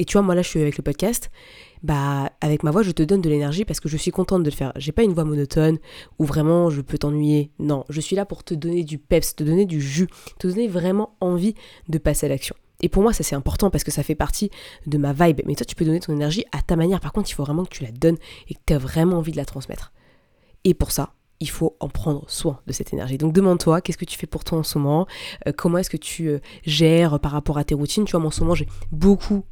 Et 0.00 0.04
tu 0.04 0.12
vois, 0.12 0.22
moi 0.22 0.34
là 0.36 0.42
je 0.42 0.48
suis 0.48 0.60
avec 0.60 0.76
le 0.76 0.84
podcast, 0.84 1.30
bah 1.82 2.30
avec 2.40 2.62
ma 2.62 2.70
voix 2.70 2.82
je 2.82 2.92
te 2.92 3.02
donne 3.02 3.20
de 3.20 3.28
l'énergie 3.28 3.64
parce 3.64 3.80
que 3.80 3.88
je 3.88 3.96
suis 3.96 4.12
contente 4.12 4.44
de 4.44 4.50
le 4.50 4.54
faire. 4.54 4.72
J'ai 4.76 4.92
pas 4.92 5.02
une 5.02 5.12
voix 5.12 5.24
monotone 5.24 5.78
où 6.18 6.24
vraiment 6.24 6.70
je 6.70 6.80
peux 6.80 6.98
t'ennuyer. 6.98 7.50
Non, 7.58 7.84
je 7.88 8.00
suis 8.00 8.14
là 8.14 8.24
pour 8.24 8.44
te 8.44 8.54
donner 8.54 8.84
du 8.84 8.98
peps, 8.98 9.34
te 9.34 9.42
donner 9.42 9.66
du 9.66 9.80
jus, 9.80 10.06
te 10.38 10.46
donner 10.46 10.68
vraiment 10.68 11.16
envie 11.20 11.54
de 11.88 11.98
passer 11.98 12.26
à 12.26 12.28
l'action. 12.28 12.54
Et 12.82 12.88
pour 12.88 13.02
moi, 13.02 13.12
ça 13.12 13.22
c'est 13.22 13.34
important 13.34 13.70
parce 13.70 13.84
que 13.84 13.90
ça 13.90 14.02
fait 14.02 14.14
partie 14.14 14.50
de 14.86 14.98
ma 14.98 15.12
vibe. 15.12 15.40
Mais 15.46 15.54
toi, 15.54 15.66
tu 15.66 15.74
peux 15.74 15.84
donner 15.84 16.00
ton 16.00 16.12
énergie 16.12 16.44
à 16.52 16.62
ta 16.62 16.76
manière. 16.76 17.00
Par 17.00 17.12
contre, 17.12 17.30
il 17.30 17.34
faut 17.34 17.44
vraiment 17.44 17.64
que 17.64 17.70
tu 17.70 17.82
la 17.82 17.90
donnes 17.90 18.18
et 18.48 18.54
que 18.54 18.60
tu 18.66 18.72
as 18.72 18.78
vraiment 18.78 19.18
envie 19.18 19.32
de 19.32 19.36
la 19.36 19.44
transmettre. 19.44 19.92
Et 20.64 20.74
pour 20.74 20.92
ça, 20.92 21.14
il 21.40 21.48
faut 21.48 21.76
en 21.80 21.88
prendre 21.88 22.24
soin 22.28 22.60
de 22.66 22.72
cette 22.72 22.92
énergie. 22.92 23.18
Donc 23.18 23.32
demande-toi, 23.32 23.80
qu'est-ce 23.80 23.98
que 23.98 24.04
tu 24.04 24.18
fais 24.18 24.26
pour 24.26 24.44
toi 24.44 24.58
en 24.58 24.62
ce 24.62 24.78
moment? 24.78 25.06
Euh, 25.46 25.52
Comment 25.56 25.78
est-ce 25.78 25.90
que 25.90 25.96
tu 25.96 26.28
euh, 26.28 26.38
gères 26.64 27.20
par 27.20 27.32
rapport 27.32 27.58
à 27.58 27.64
tes 27.64 27.74
routines? 27.74 28.04
Tu 28.04 28.12
vois, 28.12 28.20
moi 28.20 28.28
en 28.28 28.32
ce 28.32 28.40
moment, 28.40 28.54
j'ai 28.54 28.68
beaucoup 28.90 29.44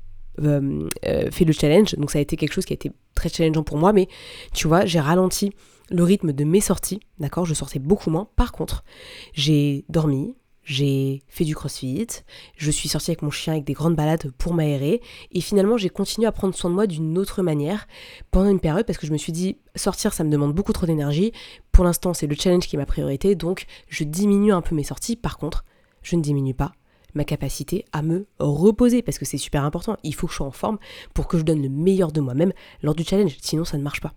euh, 0.42 0.88
fait 1.30 1.44
le 1.44 1.52
challenge. 1.52 1.94
Donc 1.94 2.10
ça 2.10 2.18
a 2.18 2.22
été 2.22 2.36
quelque 2.36 2.52
chose 2.52 2.64
qui 2.64 2.72
a 2.72 2.74
été 2.74 2.92
très 3.14 3.28
challengeant 3.28 3.62
pour 3.62 3.78
moi. 3.78 3.92
Mais 3.92 4.08
tu 4.52 4.68
vois, 4.68 4.84
j'ai 4.84 5.00
ralenti 5.00 5.52
le 5.90 6.02
rythme 6.02 6.32
de 6.32 6.44
mes 6.44 6.60
sorties. 6.60 7.00
D'accord? 7.18 7.46
Je 7.46 7.54
sortais 7.54 7.78
beaucoup 7.78 8.10
moins. 8.10 8.28
Par 8.36 8.52
contre, 8.52 8.84
j'ai 9.32 9.84
dormi, 9.88 10.34
j'ai 10.66 11.22
fait 11.28 11.44
du 11.44 11.54
crossfit, 11.54 12.08
je 12.56 12.70
suis 12.72 12.88
sortie 12.88 13.12
avec 13.12 13.22
mon 13.22 13.30
chien 13.30 13.52
avec 13.52 13.64
des 13.64 13.72
grandes 13.72 13.94
balades 13.94 14.32
pour 14.36 14.52
m'aérer, 14.52 15.00
et 15.30 15.40
finalement 15.40 15.76
j'ai 15.76 15.88
continué 15.88 16.26
à 16.26 16.32
prendre 16.32 16.54
soin 16.56 16.68
de 16.68 16.74
moi 16.74 16.88
d'une 16.88 17.16
autre 17.16 17.40
manière 17.42 17.86
pendant 18.32 18.50
une 18.50 18.58
période 18.58 18.84
parce 18.84 18.98
que 18.98 19.06
je 19.06 19.12
me 19.12 19.16
suis 19.16 19.32
dit 19.32 19.58
sortir 19.76 20.12
ça 20.12 20.24
me 20.24 20.30
demande 20.30 20.52
beaucoup 20.52 20.72
trop 20.72 20.84
d'énergie, 20.84 21.30
pour 21.70 21.84
l'instant 21.84 22.14
c'est 22.14 22.26
le 22.26 22.34
challenge 22.34 22.66
qui 22.66 22.74
est 22.74 22.78
ma 22.78 22.84
priorité, 22.84 23.36
donc 23.36 23.66
je 23.88 24.02
diminue 24.02 24.52
un 24.52 24.60
peu 24.60 24.74
mes 24.74 24.82
sorties, 24.82 25.14
par 25.14 25.38
contre 25.38 25.64
je 26.02 26.16
ne 26.16 26.20
diminue 26.20 26.54
pas 26.54 26.72
ma 27.14 27.24
capacité 27.24 27.84
à 27.92 28.02
me 28.02 28.26
reposer 28.40 29.02
parce 29.02 29.18
que 29.18 29.24
c'est 29.24 29.38
super 29.38 29.62
important, 29.62 29.96
il 30.02 30.16
faut 30.16 30.26
que 30.26 30.32
je 30.32 30.38
sois 30.38 30.46
en 30.46 30.50
forme 30.50 30.78
pour 31.14 31.28
que 31.28 31.38
je 31.38 31.44
donne 31.44 31.62
le 31.62 31.68
meilleur 31.68 32.10
de 32.10 32.20
moi-même 32.20 32.52
lors 32.82 32.96
du 32.96 33.04
challenge, 33.04 33.36
sinon 33.40 33.64
ça 33.64 33.78
ne 33.78 33.84
marche 33.84 34.00
pas. 34.00 34.12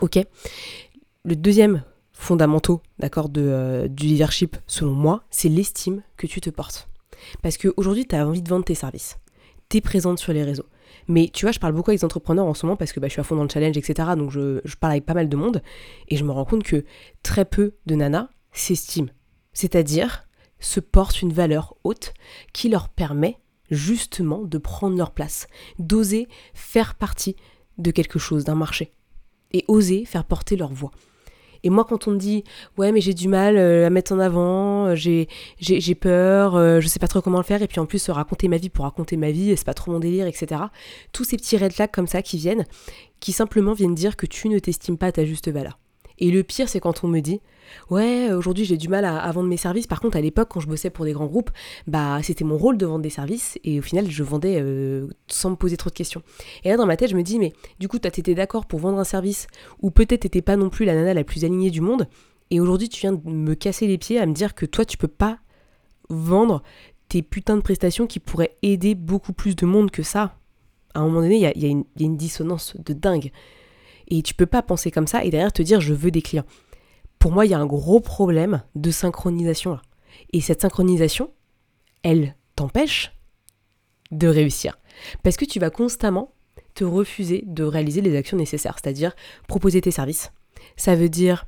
Ok? 0.00 0.18
Le 1.24 1.36
deuxième 1.36 1.84
fondamentaux 2.22 2.80
d'accord 2.98 3.28
de, 3.28 3.42
euh, 3.42 3.88
du 3.88 4.06
leadership 4.06 4.56
selon 4.66 4.92
moi, 4.92 5.24
c'est 5.30 5.48
l'estime 5.48 6.02
que 6.16 6.26
tu 6.26 6.40
te 6.40 6.50
portes. 6.50 6.88
Parce 7.42 7.58
qu'aujourd'hui, 7.58 8.06
tu 8.06 8.14
as 8.14 8.26
envie 8.26 8.42
de 8.42 8.48
vendre 8.48 8.64
tes 8.64 8.74
services. 8.74 9.18
Tu 9.68 9.78
es 9.78 9.80
présente 9.80 10.18
sur 10.18 10.32
les 10.32 10.44
réseaux. 10.44 10.66
Mais 11.08 11.30
tu 11.32 11.44
vois, 11.44 11.52
je 11.52 11.58
parle 11.58 11.72
beaucoup 11.72 11.90
avec 11.90 12.00
des 12.00 12.04
entrepreneurs 12.04 12.46
en 12.46 12.54
ce 12.54 12.64
moment 12.64 12.76
parce 12.76 12.92
que 12.92 13.00
bah, 13.00 13.08
je 13.08 13.12
suis 13.12 13.20
à 13.20 13.24
fond 13.24 13.36
dans 13.36 13.42
le 13.42 13.48
challenge, 13.48 13.76
etc. 13.76 14.10
Donc 14.16 14.30
je, 14.30 14.60
je 14.64 14.76
parle 14.76 14.92
avec 14.92 15.04
pas 15.04 15.14
mal 15.14 15.28
de 15.28 15.36
monde 15.36 15.62
et 16.08 16.16
je 16.16 16.24
me 16.24 16.30
rends 16.30 16.44
compte 16.44 16.62
que 16.62 16.84
très 17.22 17.44
peu 17.44 17.74
de 17.86 17.94
nanas 17.94 18.28
s'estiment. 18.52 19.10
C'est-à-dire 19.52 20.24
se 20.60 20.80
portent 20.80 21.22
une 21.22 21.32
valeur 21.32 21.74
haute 21.82 22.14
qui 22.52 22.68
leur 22.68 22.88
permet 22.88 23.38
justement 23.70 24.42
de 24.42 24.58
prendre 24.58 24.96
leur 24.96 25.10
place, 25.10 25.46
d'oser 25.78 26.28
faire 26.54 26.94
partie 26.94 27.36
de 27.78 27.90
quelque 27.90 28.18
chose, 28.18 28.44
d'un 28.44 28.54
marché, 28.54 28.92
et 29.52 29.64
oser 29.66 30.04
faire 30.04 30.24
porter 30.24 30.56
leur 30.56 30.72
voix. 30.72 30.92
Et 31.64 31.70
moi, 31.70 31.84
quand 31.84 32.08
on 32.08 32.12
me 32.12 32.18
dit, 32.18 32.44
ouais, 32.78 32.92
mais 32.92 33.00
j'ai 33.00 33.14
du 33.14 33.28
mal 33.28 33.56
euh, 33.56 33.86
à 33.86 33.90
mettre 33.90 34.12
en 34.12 34.18
avant, 34.18 34.86
euh, 34.86 34.94
j'ai, 34.94 35.28
peur, 35.94 36.56
euh, 36.56 36.80
je 36.80 36.88
sais 36.88 36.98
pas 36.98 37.08
trop 37.08 37.20
comment 37.20 37.38
le 37.38 37.44
faire, 37.44 37.62
et 37.62 37.68
puis 37.68 37.80
en 37.80 37.86
plus, 37.86 38.10
raconter 38.10 38.48
ma 38.48 38.56
vie 38.56 38.70
pour 38.70 38.84
raconter 38.84 39.16
ma 39.16 39.30
vie, 39.30 39.54
c'est 39.56 39.66
pas 39.66 39.74
trop 39.74 39.92
mon 39.92 40.00
délire, 40.00 40.26
etc. 40.26 40.62
Tous 41.12 41.24
ces 41.24 41.36
petits 41.36 41.56
red 41.56 41.72
flags 41.72 41.90
comme 41.90 42.06
ça 42.08 42.22
qui 42.22 42.36
viennent, 42.36 42.66
qui 43.20 43.32
simplement 43.32 43.74
viennent 43.74 43.94
dire 43.94 44.16
que 44.16 44.26
tu 44.26 44.48
ne 44.48 44.58
t'estimes 44.58 44.98
pas 44.98 45.06
à 45.06 45.12
ta 45.12 45.24
juste 45.24 45.50
valeur. 45.50 45.78
Et 46.22 46.30
le 46.30 46.44
pire, 46.44 46.68
c'est 46.68 46.78
quand 46.78 47.02
on 47.02 47.08
me 47.08 47.18
dit 47.18 47.40
Ouais, 47.90 48.32
aujourd'hui 48.32 48.64
j'ai 48.64 48.76
du 48.76 48.88
mal 48.88 49.04
à, 49.04 49.28
vendre 49.32 49.48
mes 49.48 49.56
services. 49.56 49.88
Par 49.88 50.00
contre, 50.00 50.16
à 50.16 50.20
l'époque, 50.20 50.50
quand 50.52 50.60
je 50.60 50.68
bossais 50.68 50.88
pour 50.88 51.04
des 51.04 51.12
grands 51.12 51.26
groupes, 51.26 51.50
bah 51.88 52.20
c'était 52.22 52.44
mon 52.44 52.56
rôle 52.56 52.78
de 52.78 52.86
vendre 52.86 53.02
des 53.02 53.10
services 53.10 53.58
et 53.64 53.80
au 53.80 53.82
final, 53.82 54.08
je 54.08 54.22
vendais 54.22 54.60
euh, 54.60 55.08
sans 55.26 55.50
me 55.50 55.56
poser 55.56 55.76
trop 55.76 55.90
de 55.90 55.94
questions. 55.94 56.22
Et 56.62 56.68
là, 56.68 56.76
dans 56.76 56.86
ma 56.86 56.96
tête, 56.96 57.10
je 57.10 57.16
me 57.16 57.24
dis 57.24 57.40
Mais 57.40 57.52
du 57.80 57.88
coup, 57.88 57.98
t'as 57.98 58.10
été 58.10 58.36
d'accord 58.36 58.66
pour 58.66 58.78
vendre 58.78 59.00
un 59.00 59.04
service 59.04 59.48
ou 59.80 59.90
peut-être 59.90 60.20
t'étais 60.20 60.42
pas 60.42 60.54
non 60.54 60.70
plus 60.70 60.84
la 60.84 60.94
nana 60.94 61.12
la 61.12 61.24
plus 61.24 61.44
alignée 61.44 61.72
du 61.72 61.80
monde 61.80 62.06
et 62.52 62.60
aujourd'hui, 62.60 62.88
tu 62.88 63.00
viens 63.00 63.14
de 63.14 63.28
me 63.28 63.54
casser 63.54 63.88
les 63.88 63.98
pieds 63.98 64.20
à 64.20 64.26
me 64.26 64.32
dire 64.32 64.54
que 64.54 64.64
toi, 64.64 64.84
tu 64.84 64.96
peux 64.96 65.08
pas 65.08 65.40
vendre 66.08 66.62
tes 67.08 67.22
putains 67.22 67.56
de 67.56 67.62
prestations 67.62 68.06
qui 68.06 68.20
pourraient 68.20 68.56
aider 68.62 68.94
beaucoup 68.94 69.32
plus 69.32 69.56
de 69.56 69.66
monde 69.66 69.90
que 69.90 70.04
ça. 70.04 70.36
À 70.94 71.00
un 71.00 71.06
moment 71.06 71.22
donné, 71.22 71.52
il 71.56 71.62
y 71.62 71.66
a 71.66 72.04
une 72.04 72.16
dissonance 72.16 72.76
de 72.76 72.92
dingue. 72.92 73.32
Et 74.14 74.20
tu 74.20 74.34
peux 74.34 74.44
pas 74.44 74.60
penser 74.60 74.90
comme 74.90 75.06
ça 75.06 75.24
et 75.24 75.30
derrière 75.30 75.54
te 75.54 75.62
dire 75.62 75.80
je 75.80 75.94
veux 75.94 76.10
des 76.10 76.20
clients. 76.20 76.44
Pour 77.18 77.32
moi, 77.32 77.46
il 77.46 77.50
y 77.50 77.54
a 77.54 77.58
un 77.58 77.64
gros 77.64 77.98
problème 77.98 78.62
de 78.74 78.90
synchronisation 78.90 79.72
là. 79.72 79.82
Et 80.34 80.42
cette 80.42 80.60
synchronisation, 80.60 81.32
elle 82.02 82.36
t'empêche 82.54 83.16
de 84.10 84.28
réussir. 84.28 84.78
Parce 85.22 85.38
que 85.38 85.46
tu 85.46 85.58
vas 85.60 85.70
constamment 85.70 86.34
te 86.74 86.84
refuser 86.84 87.42
de 87.46 87.64
réaliser 87.64 88.02
les 88.02 88.14
actions 88.14 88.36
nécessaires, 88.36 88.76
c'est-à-dire 88.78 89.14
proposer 89.48 89.80
tes 89.80 89.90
services. 89.90 90.30
Ça 90.76 90.94
veut 90.94 91.08
dire 91.08 91.46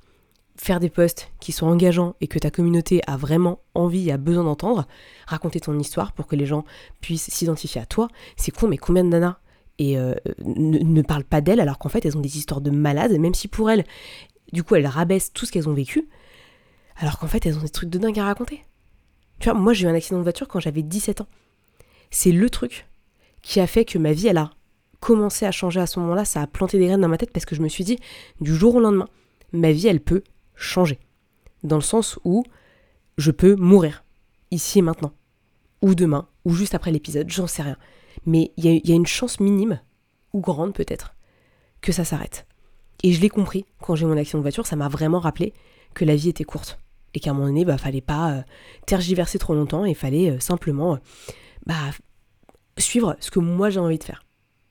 faire 0.57 0.81
des 0.81 0.89
posts 0.89 1.33
qui 1.41 1.53
sont 1.53 1.67
engageants 1.67 2.17
et 2.23 2.29
que 2.29 2.39
ta 2.39 2.51
communauté 2.51 3.03
a 3.07 3.19
vraiment 3.19 3.61
envie 3.75 4.09
et 4.09 4.13
a 4.13 4.17
besoin 4.17 4.45
d'entendre, 4.45 4.89
raconter 5.27 5.61
ton 5.61 5.79
histoire 5.79 6.13
pour 6.13 6.27
que 6.27 6.37
les 6.37 6.47
gens 6.47 6.65
puissent 7.03 7.29
s'identifier 7.29 7.83
à 7.83 7.87
toi. 7.87 8.09
C'est 8.37 8.53
con, 8.53 8.69
mais 8.69 8.79
combien 8.79 9.05
de 9.05 9.11
nanas 9.11 9.39
et 9.79 9.99
euh, 9.99 10.15
ne, 10.45 11.03
parlent 11.03 11.25
pas 11.25 11.41
d'elles 11.41 11.61
alors 11.61 11.79
qu'en 11.79 11.89
fait 11.89 12.05
elles 12.05 12.17
ont 12.17 12.21
des 12.21 12.39
histoires 12.39 12.61
de 12.61 12.71
malades, 12.71 13.19
même 13.19 13.35
si 13.35 13.49
pour 13.49 13.71
elles, 13.71 13.85
du 14.53 14.63
coup 14.63 14.75
elles 14.77 14.87
rabaissent 14.87 15.33
tout 15.33 15.47
ce 15.47 15.53
qu'elles 15.53 15.69
ont 15.69 15.75
vécu, 15.75 16.09
alors 16.97 17.19
qu'en 17.19 17.27
fait 17.27 17.45
elles 17.47 17.59
ont 17.59 17.63
des 17.63 17.69
trucs 17.69 17.91
de 17.91 17.99
dingue 17.99 18.19
à 18.19 18.25
raconter. 18.25 18.65
Tu 19.41 19.49
vois, 19.49 19.59
moi 19.59 19.73
j'ai 19.73 19.87
eu 19.87 19.89
un 19.89 19.95
accident 19.95 20.19
de 20.19 20.23
voiture 20.23 20.49
quand 20.49 20.61
j'avais 20.61 20.83
17 20.83 21.23
ans. 21.23 21.29
C'est 22.11 22.33
le 22.33 22.49
truc 22.49 22.87
qui 23.43 23.61
a 23.61 23.67
fait 23.67 23.85
que 23.85 23.99
ma 23.99 24.13
vie 24.13 24.29
elle 24.29 24.39
a 24.39 24.51
commencé 25.01 25.45
à 25.45 25.51
changer 25.51 25.81
à 25.81 25.87
ce 25.87 26.01
moment-là, 26.01 26.25
ça 26.25 26.41
a 26.41 26.47
planté 26.47 26.79
des 26.79 26.87
graines 26.87 27.01
dans 27.01 27.09
ma 27.09 27.19
tête 27.19 27.31
parce 27.31 27.45
que 27.45 27.55
je 27.55 27.63
me 27.63 27.69
suis 27.69 27.85
dit, 27.85 27.99
du 28.41 28.55
jour 28.55 28.77
au 28.77 28.81
lendemain, 28.81 29.09
ma 29.53 29.73
vie 29.73 29.89
elle 29.89 30.01
peut 30.01 30.23
changer. 30.55 30.99
Dans 31.63 31.77
le 31.77 31.83
sens 31.83 32.19
où 32.25 32.45
je 33.19 33.31
peux 33.31 33.55
mourir, 33.57 34.05
ici 34.51 34.79
et 34.79 34.83
maintenant, 34.83 35.13
ou 35.83 35.95
demain, 35.95 36.27
ou 36.45 36.55
juste 36.55 36.75
après 36.75 36.91
l'épisode, 36.91 37.29
j'en 37.29 37.47
sais 37.47 37.63
rien. 37.63 37.77
Mais 38.27 38.53
il 38.57 38.65
y, 38.65 38.93
a 38.93 38.95
une 38.95 39.07
chance 39.07 39.41
minime, 39.41 39.81
ou 40.33 40.41
grande 40.41 40.75
peut-être, 40.75 41.15
que 41.81 41.93
ça 41.93 42.05
s'arrête. 42.05 42.47
Et 43.03 43.13
je 43.13 43.21
l'ai 43.21 43.29
compris 43.29 43.67
quand 43.83 43.95
j'ai 43.95 44.07
mon 44.07 44.17
accident 44.17 44.39
de 44.39 44.45
voiture, 44.45 44.67
ça 44.67 44.77
m'a 44.77 44.89
vraiment 44.89 45.21
rappelé 45.21 45.53
que 45.93 46.05
la 46.05 46.17
vie 46.17 46.31
était 46.31 46.45
courte. 46.45 46.79
Et 47.13 47.21
qu'à 47.21 47.31
un 47.31 47.35
moment 47.35 47.47
donné, 47.47 47.65
bah, 47.65 47.79
fallait 47.79 48.01
pas 48.01 48.33
euh, 48.33 48.43
tergiverser 48.87 49.39
trop 49.39 49.55
longtemps 49.55 49.85
et 49.85 49.95
fallait 49.95 50.31
euh, 50.31 50.41
simplement 50.41 50.95
euh, 50.95 50.99
bah, 51.67 51.91
suivre 52.79 53.17
ce 53.21 53.31
que 53.31 53.39
moi 53.39 53.71
j'ai 53.71 53.79
envie 53.79 53.99
de 53.99 54.05
faire. 54.05 54.25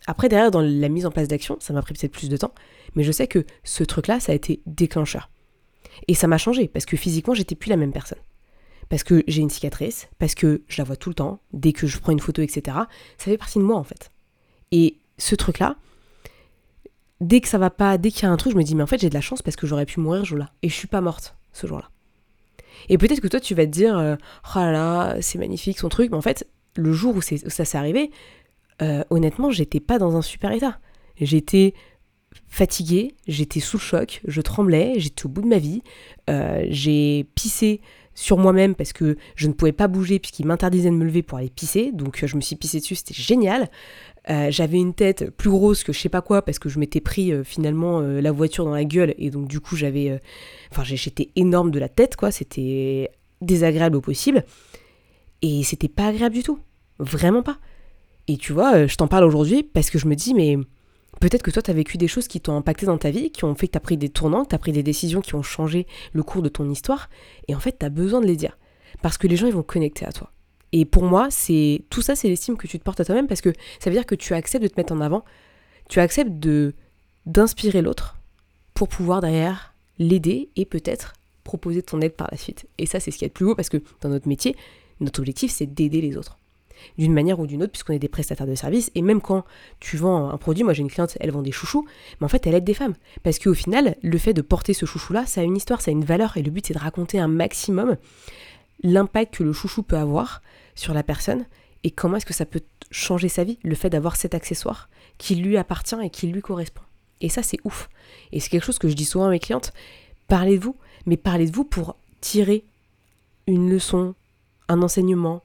Après, 0.07 0.27
derrière, 0.27 0.51
dans 0.51 0.61
la 0.61 0.89
mise 0.89 1.05
en 1.05 1.11
place 1.11 1.27
d'action, 1.27 1.57
ça 1.59 1.73
m'a 1.73 1.81
pris 1.81 1.93
peut-être 1.93 2.11
plus 2.11 2.27
de 2.27 2.35
temps, 2.35 2.53
mais 2.95 3.03
je 3.03 3.11
sais 3.11 3.27
que 3.27 3.45
ce 3.63 3.83
truc-là, 3.83 4.19
ça 4.19 4.33
a 4.33 4.35
été 4.35 4.61
déclencheur. 4.65 5.29
Et 6.07 6.15
ça 6.15 6.27
m'a 6.27 6.37
changé, 6.37 6.67
parce 6.67 6.85
que 6.85 6.97
physiquement, 6.97 7.33
j'étais 7.33 7.55
plus 7.55 7.69
la 7.69 7.77
même 7.77 7.93
personne. 7.93 8.19
Parce 8.93 9.03
que 9.03 9.23
j'ai 9.27 9.41
une 9.41 9.49
cicatrice, 9.49 10.07
parce 10.19 10.35
que 10.35 10.61
je 10.67 10.77
la 10.77 10.83
vois 10.83 10.95
tout 10.95 11.09
le 11.09 11.15
temps, 11.15 11.39
dès 11.51 11.73
que 11.73 11.87
je 11.87 11.97
prends 11.97 12.11
une 12.11 12.19
photo, 12.19 12.43
etc. 12.43 12.77
Ça 13.17 13.25
fait 13.25 13.39
partie 13.39 13.57
de 13.57 13.63
moi, 13.63 13.75
en 13.75 13.83
fait. 13.83 14.11
Et 14.71 14.99
ce 15.17 15.33
truc-là, 15.33 15.77
dès 17.19 17.41
que 17.41 17.47
ça 17.47 17.57
va 17.57 17.71
pas, 17.71 17.97
dès 17.97 18.11
qu'il 18.11 18.21
y 18.21 18.25
a 18.27 18.31
un 18.31 18.37
truc, 18.37 18.53
je 18.53 18.57
me 18.59 18.61
dis, 18.61 18.75
mais 18.75 18.83
en 18.83 18.85
fait, 18.85 19.01
j'ai 19.01 19.09
de 19.09 19.15
la 19.15 19.19
chance 19.19 19.41
parce 19.41 19.55
que 19.55 19.65
j'aurais 19.65 19.87
pu 19.87 19.99
mourir 19.99 20.21
ce 20.21 20.27
jour-là. 20.27 20.51
Et 20.61 20.69
je 20.69 20.75
suis 20.75 20.87
pas 20.87 21.01
morte 21.01 21.35
ce 21.53 21.65
jour-là. 21.65 21.89
Et 22.87 22.99
peut-être 22.99 23.19
que 23.19 23.27
toi, 23.27 23.39
tu 23.39 23.55
vas 23.55 23.65
te 23.65 23.71
dire, 23.71 23.97
euh, 23.97 24.15
oh 24.55 24.59
là 24.59 24.71
là, 24.71 25.17
c'est 25.21 25.39
magnifique 25.39 25.79
son 25.79 25.89
truc, 25.89 26.11
mais 26.11 26.17
en 26.17 26.21
fait, 26.21 26.47
le 26.75 26.93
jour 26.93 27.15
où, 27.15 27.21
ça 27.23 27.65
s'est 27.65 27.77
arrivé, 27.79 28.11
euh, 28.83 29.03
honnêtement, 29.09 29.49
j'étais 29.49 29.79
pas 29.79 29.97
dans 29.97 30.15
un 30.17 30.21
super 30.21 30.51
état. 30.51 30.77
J'étais 31.19 31.73
fatiguée, 32.47 33.15
j'étais 33.27 33.59
sous 33.59 33.77
le 33.77 33.81
choc, 33.81 34.21
je 34.27 34.41
tremblais, 34.41 34.93
j'étais 34.97 35.25
au 35.25 35.29
bout 35.29 35.41
de 35.41 35.47
ma 35.47 35.57
vie, 35.57 35.81
euh, 36.29 36.63
j'ai 36.69 37.25
pissé 37.33 37.81
sur 38.15 38.37
moi-même 38.37 38.75
parce 38.75 38.93
que 38.93 39.17
je 39.35 39.47
ne 39.47 39.53
pouvais 39.53 39.71
pas 39.71 39.87
bouger 39.87 40.19
puisqu'il 40.19 40.45
m'interdisait 40.45 40.89
de 40.89 40.95
me 40.95 41.05
lever 41.05 41.23
pour 41.23 41.37
aller 41.37 41.49
pisser, 41.49 41.91
donc 41.91 42.23
je 42.25 42.35
me 42.35 42.41
suis 42.41 42.55
pissé 42.55 42.79
dessus, 42.79 42.95
c'était 42.95 43.13
génial. 43.13 43.69
Euh, 44.29 44.47
j'avais 44.51 44.77
une 44.77 44.93
tête 44.93 45.31
plus 45.31 45.49
grosse 45.49 45.83
que 45.83 45.91
je 45.91 45.99
sais 45.99 46.09
pas 46.09 46.21
quoi 46.21 46.43
parce 46.43 46.57
que 46.57 46.69
je 46.69 46.79
m'étais 46.79 47.01
pris 47.01 47.33
finalement 47.43 47.99
la 47.99 48.31
voiture 48.31 48.63
dans 48.65 48.73
la 48.73 48.85
gueule 48.85 49.13
et 49.17 49.29
donc 49.29 49.47
du 49.47 49.59
coup 49.59 49.75
j'avais, 49.75 50.19
enfin 50.71 50.83
j'étais 50.83 51.29
énorme 51.35 51.71
de 51.71 51.79
la 51.79 51.89
tête 51.89 52.15
quoi, 52.15 52.31
c'était 52.31 53.09
désagréable 53.41 53.97
au 53.97 54.01
possible 54.01 54.45
et 55.43 55.61
c'était 55.63 55.89
pas 55.89 56.07
agréable 56.07 56.35
du 56.35 56.41
tout, 56.41 56.59
vraiment 56.99 57.43
pas. 57.43 57.57
Et 58.27 58.37
tu 58.37 58.53
vois, 58.53 58.75
euh, 58.75 58.87
je 58.87 58.95
t'en 58.95 59.07
parle 59.07 59.25
aujourd'hui 59.25 59.61
parce 59.61 59.89
que 59.89 59.99
je 59.99 60.07
me 60.07 60.15
dis, 60.15 60.33
mais 60.33 60.57
peut-être 61.19 61.43
que 61.43 61.51
toi, 61.51 61.61
tu 61.61 61.71
as 61.71 61.73
vécu 61.73 61.97
des 61.97 62.07
choses 62.07 62.27
qui 62.27 62.41
t'ont 62.41 62.55
impacté 62.55 62.85
dans 62.85 62.97
ta 62.97 63.11
vie, 63.11 63.31
qui 63.31 63.45
ont 63.45 63.55
fait 63.55 63.67
que 63.67 63.73
tu 63.73 63.77
as 63.77 63.81
pris 63.81 63.97
des 63.97 64.09
tournants, 64.09 64.43
que 64.43 64.49
tu 64.49 64.55
as 64.55 64.59
pris 64.59 64.71
des 64.71 64.83
décisions 64.83 65.21
qui 65.21 65.35
ont 65.35 65.43
changé 65.43 65.87
le 66.13 66.23
cours 66.23 66.41
de 66.41 66.49
ton 66.49 66.69
histoire. 66.69 67.09
Et 67.47 67.55
en 67.55 67.59
fait, 67.59 67.77
tu 67.79 67.85
as 67.85 67.89
besoin 67.89 68.21
de 68.21 68.25
les 68.25 68.35
dire. 68.35 68.57
Parce 69.01 69.17
que 69.17 69.27
les 69.27 69.35
gens, 69.35 69.47
ils 69.47 69.53
vont 69.53 69.63
connecter 69.63 70.05
à 70.05 70.11
toi. 70.11 70.31
Et 70.71 70.85
pour 70.85 71.03
moi, 71.03 71.27
c'est 71.29 71.83
tout 71.89 72.01
ça, 72.01 72.15
c'est 72.15 72.27
l'estime 72.27 72.57
que 72.57 72.67
tu 72.67 72.79
te 72.79 72.83
portes 72.83 72.99
à 72.99 73.05
toi-même 73.05 73.27
parce 73.27 73.41
que 73.41 73.53
ça 73.79 73.89
veut 73.89 73.95
dire 73.95 74.07
que 74.07 74.15
tu 74.15 74.33
acceptes 74.33 74.63
de 74.63 74.67
te 74.67 74.73
mettre 74.75 74.91
en 74.91 75.01
avant, 75.01 75.23
tu 75.87 75.99
acceptes 75.99 76.39
de 76.39 76.73
d'inspirer 77.25 77.81
l'autre 77.81 78.17
pour 78.73 78.89
pouvoir 78.89 79.21
derrière 79.21 79.73
l'aider 79.97 80.49
et 80.57 80.65
peut-être 80.65 81.13
proposer 81.43 81.83
ton 81.83 82.01
aide 82.01 82.15
par 82.15 82.27
la 82.31 82.37
suite. 82.37 82.67
Et 82.79 82.85
ça, 82.85 82.99
c'est 82.99 83.11
ce 83.11 83.17
qui 83.17 83.23
est 83.23 83.27
le 83.27 83.33
plus 83.33 83.45
beau 83.45 83.55
parce 83.55 83.69
que 83.69 83.77
dans 84.01 84.09
notre 84.09 84.27
métier, 84.27 84.55
notre 84.99 85.19
objectif, 85.19 85.51
c'est 85.51 85.67
d'aider 85.67 86.01
les 86.01 86.17
autres 86.17 86.37
d'une 86.97 87.13
manière 87.13 87.39
ou 87.39 87.47
d'une 87.47 87.63
autre, 87.63 87.71
puisqu'on 87.71 87.93
est 87.93 87.99
des 87.99 88.07
prestataires 88.07 88.47
de 88.47 88.55
services. 88.55 88.91
Et 88.95 89.01
même 89.01 89.21
quand 89.21 89.43
tu 89.79 89.97
vends 89.97 90.29
un 90.29 90.37
produit, 90.37 90.63
moi 90.63 90.73
j'ai 90.73 90.81
une 90.81 90.89
cliente, 90.89 91.17
elle 91.19 91.31
vend 91.31 91.41
des 91.41 91.51
chouchous, 91.51 91.85
mais 92.19 92.25
en 92.25 92.29
fait 92.29 92.45
elle 92.47 92.55
aide 92.55 92.63
des 92.63 92.73
femmes. 92.73 92.95
Parce 93.23 93.39
qu'au 93.39 93.53
final, 93.53 93.95
le 94.01 94.17
fait 94.17 94.33
de 94.33 94.41
porter 94.41 94.73
ce 94.73 94.85
chouchou-là, 94.85 95.25
ça 95.25 95.41
a 95.41 95.43
une 95.43 95.57
histoire, 95.57 95.81
ça 95.81 95.91
a 95.91 95.93
une 95.93 96.05
valeur, 96.05 96.37
et 96.37 96.43
le 96.43 96.51
but 96.51 96.67
c'est 96.67 96.73
de 96.73 96.79
raconter 96.79 97.19
un 97.19 97.27
maximum 97.27 97.97
l'impact 98.83 99.35
que 99.35 99.43
le 99.43 99.53
chouchou 99.53 99.81
peut 99.81 99.97
avoir 99.97 100.41
sur 100.75 100.93
la 100.93 101.03
personne 101.03 101.45
et 101.83 101.91
comment 101.91 102.17
est-ce 102.17 102.25
que 102.25 102.33
ça 102.33 102.45
peut 102.45 102.61
changer 102.91 103.29
sa 103.29 103.43
vie, 103.43 103.57
le 103.63 103.75
fait 103.75 103.89
d'avoir 103.89 104.15
cet 104.15 104.35
accessoire 104.35 104.89
qui 105.17 105.35
lui 105.35 105.57
appartient 105.57 105.95
et 106.01 106.09
qui 106.09 106.27
lui 106.27 106.41
correspond. 106.41 106.83
Et 107.21 107.29
ça 107.29 107.43
c'est 107.43 107.59
ouf. 107.63 107.89
Et 108.31 108.39
c'est 108.39 108.49
quelque 108.49 108.65
chose 108.65 108.79
que 108.79 108.89
je 108.89 108.93
dis 108.93 109.05
souvent 109.05 109.25
à 109.25 109.29
mes 109.29 109.39
clientes, 109.39 109.73
parlez 110.27 110.57
de 110.57 110.63
vous, 110.63 110.75
mais 111.05 111.17
parlez 111.17 111.49
de 111.49 111.55
vous 111.55 111.63
pour 111.63 111.95
tirer 112.21 112.63
une 113.47 113.69
leçon, 113.69 114.15
un 114.69 114.81
enseignement, 114.81 115.41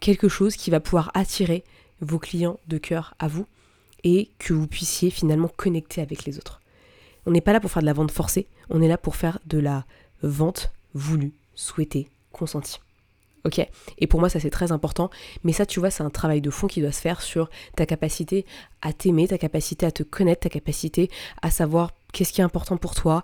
quelque 0.00 0.28
chose 0.28 0.56
qui 0.56 0.70
va 0.70 0.80
pouvoir 0.80 1.10
attirer 1.14 1.64
vos 2.00 2.18
clients 2.18 2.58
de 2.68 2.78
cœur 2.78 3.14
à 3.18 3.28
vous 3.28 3.46
et 4.04 4.30
que 4.38 4.52
vous 4.52 4.66
puissiez 4.66 5.10
finalement 5.10 5.48
connecter 5.48 6.00
avec 6.00 6.24
les 6.24 6.38
autres. 6.38 6.60
On 7.26 7.30
n'est 7.30 7.40
pas 7.40 7.52
là 7.52 7.60
pour 7.60 7.70
faire 7.70 7.82
de 7.82 7.86
la 7.86 7.92
vente 7.92 8.10
forcée, 8.10 8.46
on 8.70 8.80
est 8.82 8.88
là 8.88 8.98
pour 8.98 9.16
faire 9.16 9.38
de 9.46 9.58
la 9.58 9.84
vente 10.22 10.72
voulue, 10.94 11.32
souhaitée, 11.54 12.08
consentie. 12.32 12.78
Ok? 13.44 13.64
Et 13.98 14.06
pour 14.08 14.18
moi, 14.18 14.28
ça 14.28 14.40
c'est 14.40 14.50
très 14.50 14.72
important. 14.72 15.08
Mais 15.44 15.52
ça, 15.52 15.66
tu 15.66 15.78
vois, 15.78 15.90
c'est 15.90 16.02
un 16.02 16.10
travail 16.10 16.40
de 16.40 16.50
fond 16.50 16.66
qui 16.66 16.80
doit 16.80 16.92
se 16.92 17.00
faire 17.00 17.22
sur 17.22 17.48
ta 17.76 17.86
capacité 17.86 18.44
à 18.82 18.92
t'aimer, 18.92 19.28
ta 19.28 19.38
capacité 19.38 19.86
à 19.86 19.92
te 19.92 20.02
connaître, 20.02 20.40
ta 20.40 20.48
capacité 20.48 21.10
à 21.42 21.50
savoir 21.50 21.92
qu'est-ce 22.12 22.32
qui 22.32 22.40
est 22.40 22.44
important 22.44 22.76
pour 22.76 22.94
toi, 22.94 23.22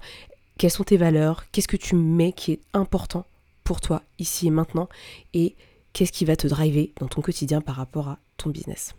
quelles 0.58 0.70
sont 0.70 0.84
tes 0.84 0.96
valeurs, 0.96 1.44
qu'est-ce 1.50 1.66
que 1.66 1.76
tu 1.76 1.96
mets 1.96 2.32
qui 2.32 2.52
est 2.52 2.60
important 2.72 3.26
pour 3.64 3.80
toi 3.80 4.02
ici 4.18 4.46
et 4.46 4.50
maintenant. 4.50 4.88
Et 5.34 5.56
qu'est-ce 5.92 6.12
qui 6.12 6.24
va 6.24 6.36
te 6.36 6.46
driver 6.46 6.92
dans 7.00 7.08
ton 7.08 7.20
quotidien 7.20 7.60
par 7.60 7.76
rapport 7.76 8.08
à 8.08 8.18
ton 8.36 8.50
business. 8.50 8.94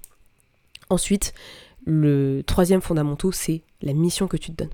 Ensuite, 0.90 1.34
le 1.86 2.42
troisième 2.46 2.82
fondamental, 2.82 3.34
c'est 3.34 3.64
la 3.82 3.94
mission 3.94 4.28
que 4.28 4.38
tu 4.38 4.52
te 4.52 4.64
donnes. 4.64 4.74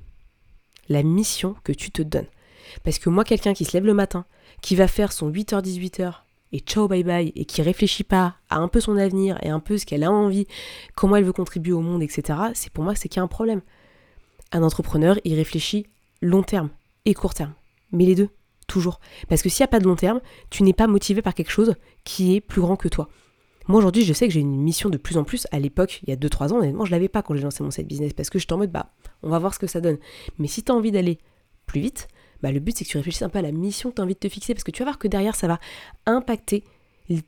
La 0.89 1.03
mission 1.03 1.55
que 1.63 1.71
tu 1.71 1.91
te 1.91 2.01
donnes. 2.01 2.27
Parce 2.83 2.99
que 2.99 3.09
moi, 3.09 3.23
quelqu'un 3.23 3.53
qui 3.53 3.65
se 3.65 3.73
lève 3.73 3.85
le 3.85 3.93
matin, 3.93 4.25
qui 4.61 4.75
va 4.75 4.87
faire 4.87 5.11
son 5.11 5.31
8h-18h 5.31 6.13
et 6.51 6.59
ciao 6.59 6.87
bye 6.87 7.03
bye 7.03 7.31
et 7.35 7.45
qui 7.45 7.61
réfléchit 7.61 8.03
pas 8.03 8.35
à 8.49 8.57
un 8.57 8.67
peu 8.67 8.79
son 8.79 8.97
avenir 8.97 9.37
et 9.43 9.49
un 9.49 9.59
peu 9.59 9.77
ce 9.77 9.85
qu'elle 9.85 10.03
a 10.03 10.11
envie, 10.11 10.47
comment 10.95 11.15
elle 11.15 11.23
veut 11.23 11.33
contribuer 11.33 11.73
au 11.73 11.81
monde, 11.81 12.01
etc., 12.01 12.39
c'est 12.53 12.71
pour 12.71 12.83
moi 12.83 12.95
c'est 12.95 13.07
qu'il 13.07 13.17
y 13.17 13.21
a 13.21 13.23
un 13.23 13.27
problème. 13.27 13.61
Un 14.51 14.63
entrepreneur, 14.63 15.19
il 15.23 15.35
réfléchit 15.35 15.85
long 16.21 16.41
terme 16.41 16.69
et 17.05 17.13
court 17.13 17.35
terme. 17.35 17.53
Mais 17.91 18.05
les 18.05 18.15
deux. 18.15 18.29
Toujours. 18.69 19.01
Parce 19.27 19.41
que 19.41 19.49
s'il 19.49 19.63
n'y 19.63 19.65
a 19.65 19.67
pas 19.67 19.79
de 19.79 19.85
long 19.85 19.97
terme, 19.97 20.21
tu 20.49 20.63
n'es 20.63 20.71
pas 20.71 20.87
motivé 20.87 21.21
par 21.21 21.33
quelque 21.33 21.51
chose 21.51 21.75
qui 22.05 22.35
est 22.35 22.39
plus 22.39 22.61
grand 22.61 22.77
que 22.77 22.87
toi. 22.87 23.09
Moi 23.67 23.79
aujourd'hui, 23.79 24.05
je 24.05 24.13
sais 24.13 24.27
que 24.27 24.33
j'ai 24.33 24.39
une 24.39 24.61
mission 24.61 24.89
de 24.89 24.97
plus 24.97 25.17
en 25.17 25.23
plus. 25.23 25.47
À 25.51 25.59
l'époque, 25.59 25.99
il 26.03 26.09
y 26.09 26.13
a 26.13 26.15
2-3 26.15 26.53
ans, 26.53 26.59
honnêtement, 26.59 26.85
je 26.85 26.91
l'avais 26.91 27.09
pas 27.09 27.21
quand 27.21 27.35
j'ai 27.35 27.41
lancé 27.41 27.63
mon 27.63 27.71
site 27.71 27.87
business 27.87 28.13
parce 28.13 28.29
que 28.29 28.39
je 28.39 28.45
suis 28.45 28.53
en 28.53 28.57
mode, 28.57 28.71
bah, 28.71 28.91
on 29.23 29.29
va 29.29 29.39
voir 29.39 29.53
ce 29.53 29.59
que 29.59 29.67
ça 29.67 29.81
donne. 29.81 29.97
Mais 30.37 30.47
si 30.47 30.63
tu 30.63 30.71
as 30.71 30.75
envie 30.75 30.91
d'aller 30.91 31.17
plus 31.65 31.81
vite, 31.81 32.07
bah, 32.41 32.51
le 32.51 32.59
but 32.59 32.77
c'est 32.77 32.85
que 32.85 32.89
tu 32.89 32.97
réfléchisses 32.97 33.23
un 33.23 33.29
peu 33.29 33.39
à 33.39 33.41
la 33.41 33.51
mission 33.51 33.89
que 33.89 33.95
tu 33.95 34.01
as 34.01 34.05
envie 34.05 34.13
de 34.13 34.19
te 34.19 34.29
fixer 34.29 34.53
parce 34.53 34.63
que 34.63 34.71
tu 34.71 34.79
vas 34.79 34.85
voir 34.85 34.97
que 34.99 35.07
derrière, 35.07 35.35
ça 35.35 35.47
va 35.47 35.59
impacter 36.05 36.63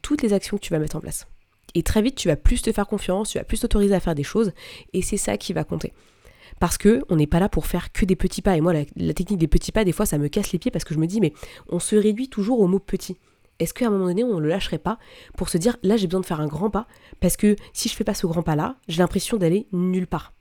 toutes 0.01 0.21
les 0.21 0.33
actions 0.33 0.57
que 0.57 0.63
tu 0.63 0.71
vas 0.71 0.79
mettre 0.79 0.95
en 0.95 0.99
place. 1.01 1.27
Et 1.73 1.83
très 1.83 2.01
vite, 2.01 2.15
tu 2.15 2.27
vas 2.27 2.35
plus 2.35 2.61
te 2.61 2.71
faire 2.71 2.87
confiance, 2.87 3.31
tu 3.31 3.37
vas 3.37 3.43
plus 3.43 3.59
t'autoriser 3.59 3.95
à 3.95 3.99
faire 3.99 4.15
des 4.15 4.23
choses 4.23 4.51
et 4.93 5.01
c'est 5.01 5.17
ça 5.17 5.37
qui 5.37 5.53
va 5.53 5.63
compter. 5.63 5.93
Parce 6.61 6.77
que 6.77 7.01
on 7.09 7.15
n'est 7.15 7.25
pas 7.25 7.39
là 7.39 7.49
pour 7.49 7.65
faire 7.65 7.91
que 7.91 8.05
des 8.05 8.15
petits 8.15 8.43
pas. 8.43 8.55
Et 8.55 8.61
moi, 8.61 8.71
la, 8.71 9.13
technique 9.15 9.39
des 9.39 9.47
petits 9.47 9.71
pas, 9.71 9.83
des 9.83 9.91
fois, 9.91 10.05
ça 10.05 10.19
me 10.19 10.27
casse 10.27 10.51
les 10.51 10.59
pieds 10.59 10.69
parce 10.69 10.85
que 10.85 10.93
je 10.93 10.99
me 10.99 11.07
dis, 11.07 11.19
mais 11.19 11.33
on 11.69 11.79
se 11.79 11.95
réduit 11.95 12.29
toujours 12.29 12.59
au 12.59 12.67
mot 12.67 12.77
petit. 12.77 13.17
Est-ce 13.57 13.73
qu'à 13.73 13.87
un 13.87 13.89
moment 13.89 14.05
donné, 14.05 14.23
on 14.23 14.35
ne 14.35 14.41
le 14.41 14.47
lâcherait 14.47 14.77
pas 14.77 14.99
pour 15.35 15.49
se 15.49 15.57
dire, 15.57 15.77
là, 15.81 15.97
j'ai 15.97 16.05
besoin 16.05 16.21
de 16.21 16.25
faire 16.27 16.39
un 16.39 16.45
grand 16.45 16.69
pas 16.69 16.85
parce 17.19 17.35
que 17.35 17.55
si 17.73 17.89
je 17.89 17.95
fais 17.95 18.03
pas 18.03 18.13
ce 18.13 18.27
grand 18.27 18.43
pas-là, 18.43 18.75
j'ai 18.87 18.99
l'impression 18.99 19.37
d'aller 19.37 19.65
nulle 19.71 20.05
part. 20.05 20.33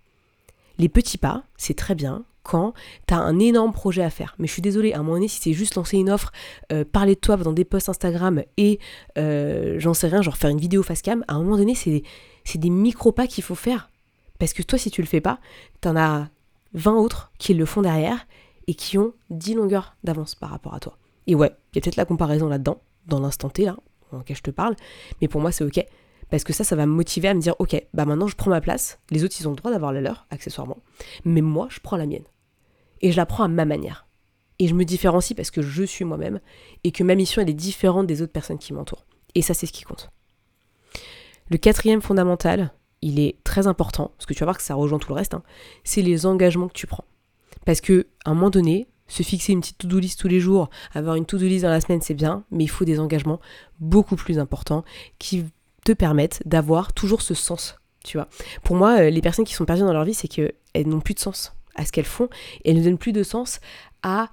Les 0.76 0.90
petits 0.90 1.16
pas, 1.16 1.44
c'est 1.56 1.72
très 1.72 1.94
bien 1.94 2.26
quand 2.42 2.74
tu 3.08 3.14
as 3.14 3.18
un 3.18 3.38
énorme 3.38 3.72
projet 3.72 4.02
à 4.02 4.10
faire. 4.10 4.34
Mais 4.38 4.46
je 4.46 4.52
suis 4.52 4.62
désolée, 4.62 4.92
à 4.92 4.96
un 4.96 5.02
moment 5.02 5.14
donné, 5.14 5.28
si 5.28 5.40
c'est 5.40 5.54
juste 5.54 5.74
lancer 5.74 5.96
une 5.96 6.10
offre, 6.10 6.32
euh, 6.70 6.84
parler 6.84 7.14
de 7.14 7.20
toi 7.20 7.38
dans 7.38 7.54
des 7.54 7.64
posts 7.64 7.88
Instagram 7.88 8.42
et 8.58 8.78
euh, 9.16 9.76
j'en 9.78 9.94
sais 9.94 10.08
rien, 10.08 10.20
genre 10.20 10.36
faire 10.36 10.50
une 10.50 10.60
vidéo 10.60 10.82
face 10.82 11.00
cam, 11.00 11.24
à 11.28 11.34
un 11.36 11.42
moment 11.42 11.56
donné, 11.56 11.74
c'est 11.74 12.02
des 12.56 12.70
micro 12.70 13.10
pas 13.10 13.26
qu'il 13.26 13.42
faut 13.42 13.54
faire 13.54 13.89
parce 14.40 14.54
que 14.54 14.62
toi, 14.62 14.78
si 14.78 14.90
tu 14.90 15.02
le 15.02 15.06
fais 15.06 15.20
pas, 15.20 15.38
t'en 15.80 15.96
as 15.96 16.28
20 16.74 16.94
autres 16.94 17.30
qui 17.38 17.54
le 17.54 17.66
font 17.66 17.82
derrière 17.82 18.26
et 18.66 18.74
qui 18.74 18.98
ont 18.98 19.12
10 19.28 19.54
longueurs 19.54 19.96
d'avance 20.02 20.34
par 20.34 20.50
rapport 20.50 20.74
à 20.74 20.80
toi. 20.80 20.98
Et 21.26 21.34
ouais, 21.34 21.52
il 21.72 21.76
y 21.76 21.78
a 21.78 21.82
peut-être 21.82 21.96
la 21.96 22.06
comparaison 22.06 22.48
là-dedans, 22.48 22.82
dans 23.06 23.20
l'instant 23.20 23.50
T, 23.50 23.64
là, 23.64 23.76
en 24.12 24.18
lequel 24.18 24.36
je 24.36 24.42
te 24.42 24.50
parle, 24.50 24.74
mais 25.20 25.28
pour 25.28 25.40
moi, 25.40 25.52
c'est 25.52 25.62
ok. 25.62 25.84
Parce 26.30 26.42
que 26.42 26.52
ça, 26.52 26.64
ça 26.64 26.74
va 26.74 26.86
me 26.86 26.92
motiver 26.92 27.28
à 27.28 27.34
me 27.34 27.40
dire, 27.40 27.54
ok, 27.58 27.84
bah 27.92 28.04
maintenant 28.04 28.28
je 28.28 28.36
prends 28.36 28.50
ma 28.50 28.60
place, 28.60 28.98
les 29.10 29.24
autres, 29.24 29.36
ils 29.38 29.46
ont 29.46 29.50
le 29.50 29.56
droit 29.56 29.70
d'avoir 29.70 29.92
la 29.92 30.00
leur, 30.00 30.26
accessoirement, 30.30 30.78
mais 31.24 31.42
moi, 31.42 31.68
je 31.70 31.80
prends 31.80 31.96
la 31.96 32.06
mienne. 32.06 32.24
Et 33.02 33.12
je 33.12 33.16
la 33.16 33.26
prends 33.26 33.44
à 33.44 33.48
ma 33.48 33.64
manière. 33.64 34.06
Et 34.58 34.68
je 34.68 34.74
me 34.74 34.84
différencie 34.84 35.36
parce 35.36 35.50
que 35.50 35.62
je 35.62 35.82
suis 35.82 36.04
moi-même 36.04 36.40
et 36.84 36.92
que 36.92 37.02
ma 37.02 37.14
mission, 37.14 37.42
elle 37.42 37.50
est 37.50 37.54
différente 37.54 38.06
des 38.06 38.22
autres 38.22 38.32
personnes 38.32 38.58
qui 38.58 38.72
m'entourent. 38.72 39.04
Et 39.34 39.42
ça, 39.42 39.54
c'est 39.54 39.66
ce 39.66 39.72
qui 39.72 39.84
compte. 39.84 40.10
Le 41.48 41.56
quatrième 41.56 42.02
fondamental, 42.02 42.72
il 43.02 43.18
est 43.18 43.36
très 43.44 43.66
important, 43.66 44.12
parce 44.16 44.26
que 44.26 44.34
tu 44.34 44.40
vas 44.40 44.46
voir 44.46 44.56
que 44.56 44.62
ça 44.62 44.74
rejoint 44.74 44.98
tout 44.98 45.08
le 45.08 45.14
reste, 45.14 45.34
hein, 45.34 45.42
c'est 45.84 46.02
les 46.02 46.26
engagements 46.26 46.68
que 46.68 46.74
tu 46.74 46.86
prends. 46.86 47.04
Parce 47.64 47.80
que 47.80 48.06
à 48.24 48.30
un 48.30 48.34
moment 48.34 48.50
donné, 48.50 48.88
se 49.08 49.22
fixer 49.22 49.52
une 49.52 49.60
petite 49.60 49.78
to-do 49.78 49.98
list 49.98 50.20
tous 50.20 50.28
les 50.28 50.40
jours, 50.40 50.70
avoir 50.94 51.16
une 51.16 51.26
to-do 51.26 51.46
list 51.46 51.64
dans 51.64 51.70
la 51.70 51.80
semaine, 51.80 52.00
c'est 52.00 52.14
bien, 52.14 52.44
mais 52.50 52.64
il 52.64 52.68
faut 52.68 52.84
des 52.84 53.00
engagements 53.00 53.40
beaucoup 53.80 54.16
plus 54.16 54.38
importants 54.38 54.84
qui 55.18 55.44
te 55.84 55.92
permettent 55.92 56.42
d'avoir 56.46 56.92
toujours 56.92 57.22
ce 57.22 57.34
sens. 57.34 57.76
Tu 58.04 58.16
vois. 58.16 58.28
Pour 58.62 58.76
moi, 58.76 59.00
euh, 59.00 59.10
les 59.10 59.20
personnes 59.20 59.44
qui 59.44 59.54
sont 59.54 59.64
perdues 59.66 59.82
dans 59.82 59.92
leur 59.92 60.04
vie, 60.04 60.14
c'est 60.14 60.28
qu'elles 60.28 60.52
n'ont 60.86 61.00
plus 61.00 61.14
de 61.14 61.18
sens 61.18 61.52
à 61.74 61.84
ce 61.84 61.92
qu'elles 61.92 62.04
font 62.04 62.28
elles 62.64 62.76
ne 62.76 62.82
donnent 62.82 62.98
plus 62.98 63.12
de 63.12 63.22
sens 63.22 63.60
à 64.02 64.28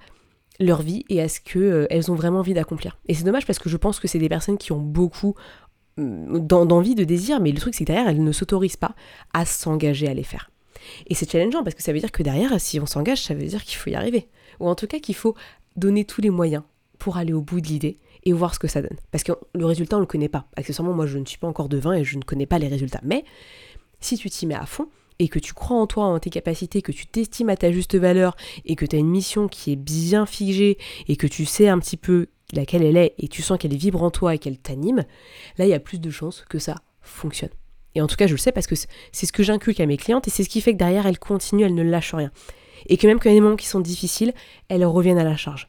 leur 0.60 0.82
vie 0.82 1.04
et 1.08 1.22
à 1.22 1.28
ce 1.28 1.40
qu'elles 1.40 1.86
elles 1.90 2.10
ont 2.10 2.14
vraiment 2.14 2.40
envie 2.40 2.54
d'accomplir. 2.54 2.98
Et 3.06 3.14
c'est 3.14 3.24
dommage 3.24 3.46
parce 3.46 3.58
que 3.58 3.68
je 3.68 3.76
pense 3.76 4.00
que 4.00 4.08
c'est 4.08 4.18
des 4.18 4.28
personnes 4.28 4.58
qui 4.58 4.72
ont 4.72 4.80
beaucoup 4.80 5.34
d'envie, 5.98 6.94
de 6.94 7.04
désir, 7.04 7.40
mais 7.40 7.52
le 7.52 7.58
truc 7.58 7.74
c'est 7.74 7.84
que 7.84 7.92
derrière, 7.92 8.08
elles 8.08 8.22
ne 8.22 8.32
s'autorisent 8.32 8.76
pas 8.76 8.94
à 9.34 9.44
s'engager 9.44 10.08
à 10.08 10.14
les 10.14 10.22
faire. 10.22 10.50
Et 11.06 11.14
c'est 11.14 11.30
challengeant 11.30 11.62
parce 11.62 11.74
que 11.74 11.82
ça 11.82 11.92
veut 11.92 11.98
dire 11.98 12.12
que 12.12 12.22
derrière, 12.22 12.58
si 12.60 12.80
on 12.80 12.86
s'engage, 12.86 13.22
ça 13.22 13.34
veut 13.34 13.44
dire 13.44 13.64
qu'il 13.64 13.76
faut 13.76 13.90
y 13.90 13.94
arriver. 13.94 14.28
Ou 14.60 14.68
en 14.68 14.74
tout 14.74 14.86
cas 14.86 14.98
qu'il 14.98 15.14
faut 15.14 15.34
donner 15.76 16.04
tous 16.04 16.20
les 16.20 16.30
moyens 16.30 16.62
pour 16.98 17.16
aller 17.16 17.32
au 17.32 17.40
bout 17.40 17.60
de 17.60 17.68
l'idée 17.68 17.98
et 18.24 18.32
voir 18.32 18.54
ce 18.54 18.58
que 18.58 18.68
ça 18.68 18.82
donne. 18.82 18.96
Parce 19.10 19.24
que 19.24 19.32
le 19.54 19.64
résultat, 19.64 19.96
on 19.96 20.00
ne 20.00 20.04
le 20.04 20.08
connaît 20.08 20.28
pas. 20.28 20.46
Accessoirement, 20.56 20.94
moi, 20.94 21.06
je 21.06 21.18
ne 21.18 21.24
suis 21.24 21.38
pas 21.38 21.46
encore 21.46 21.68
devin 21.68 21.92
et 21.92 22.04
je 22.04 22.16
ne 22.16 22.22
connais 22.22 22.46
pas 22.46 22.58
les 22.58 22.68
résultats. 22.68 23.00
Mais 23.02 23.24
si 24.00 24.16
tu 24.16 24.28
t'y 24.30 24.46
mets 24.46 24.54
à 24.54 24.66
fond 24.66 24.88
et 25.18 25.28
que 25.28 25.38
tu 25.38 25.52
crois 25.54 25.76
en 25.76 25.86
toi, 25.86 26.04
en 26.04 26.18
tes 26.18 26.30
capacités, 26.30 26.82
que 26.82 26.92
tu 26.92 27.06
t'estimes 27.06 27.48
à 27.48 27.56
ta 27.56 27.72
juste 27.72 27.96
valeur 27.96 28.36
et 28.64 28.76
que 28.76 28.86
tu 28.86 28.96
as 28.96 28.98
une 28.98 29.10
mission 29.10 29.48
qui 29.48 29.72
est 29.72 29.76
bien 29.76 30.26
figée 30.26 30.78
et 31.06 31.16
que 31.16 31.26
tu 31.26 31.44
sais 31.44 31.68
un 31.68 31.78
petit 31.78 31.96
peu 31.96 32.28
laquelle 32.52 32.82
elle 32.82 32.96
est 32.96 33.14
et 33.18 33.28
tu 33.28 33.42
sens 33.42 33.58
qu'elle 33.58 33.76
vibre 33.76 34.02
en 34.02 34.10
toi 34.10 34.34
et 34.34 34.38
qu'elle 34.38 34.58
t'anime, 34.58 35.04
là, 35.58 35.66
il 35.66 35.68
y 35.68 35.74
a 35.74 35.80
plus 35.80 36.00
de 36.00 36.10
chances 36.10 36.44
que 36.48 36.58
ça 36.58 36.76
fonctionne. 37.00 37.50
Et 37.94 38.00
en 38.00 38.06
tout 38.06 38.16
cas, 38.16 38.26
je 38.26 38.32
le 38.32 38.38
sais 38.38 38.52
parce 38.52 38.66
que 38.66 38.74
c'est 38.76 39.26
ce 39.26 39.32
que 39.32 39.42
j'inculque 39.42 39.80
à 39.80 39.86
mes 39.86 39.96
clientes 39.96 40.28
et 40.28 40.30
c'est 40.30 40.44
ce 40.44 40.48
qui 40.48 40.60
fait 40.60 40.72
que 40.72 40.78
derrière, 40.78 41.06
elles 41.06 41.18
continuent, 41.18 41.64
elles 41.64 41.74
ne 41.74 41.82
lâchent 41.82 42.14
rien. 42.14 42.30
Et 42.86 42.96
que 42.96 43.06
même 43.06 43.18
quand 43.18 43.28
il 43.28 43.32
y 43.32 43.36
a 43.36 43.38
des 43.38 43.42
moments 43.42 43.56
qui 43.56 43.66
sont 43.66 43.80
difficiles, 43.80 44.32
elles 44.68 44.84
reviennent 44.84 45.18
à 45.18 45.24
la 45.24 45.36
charge. 45.36 45.68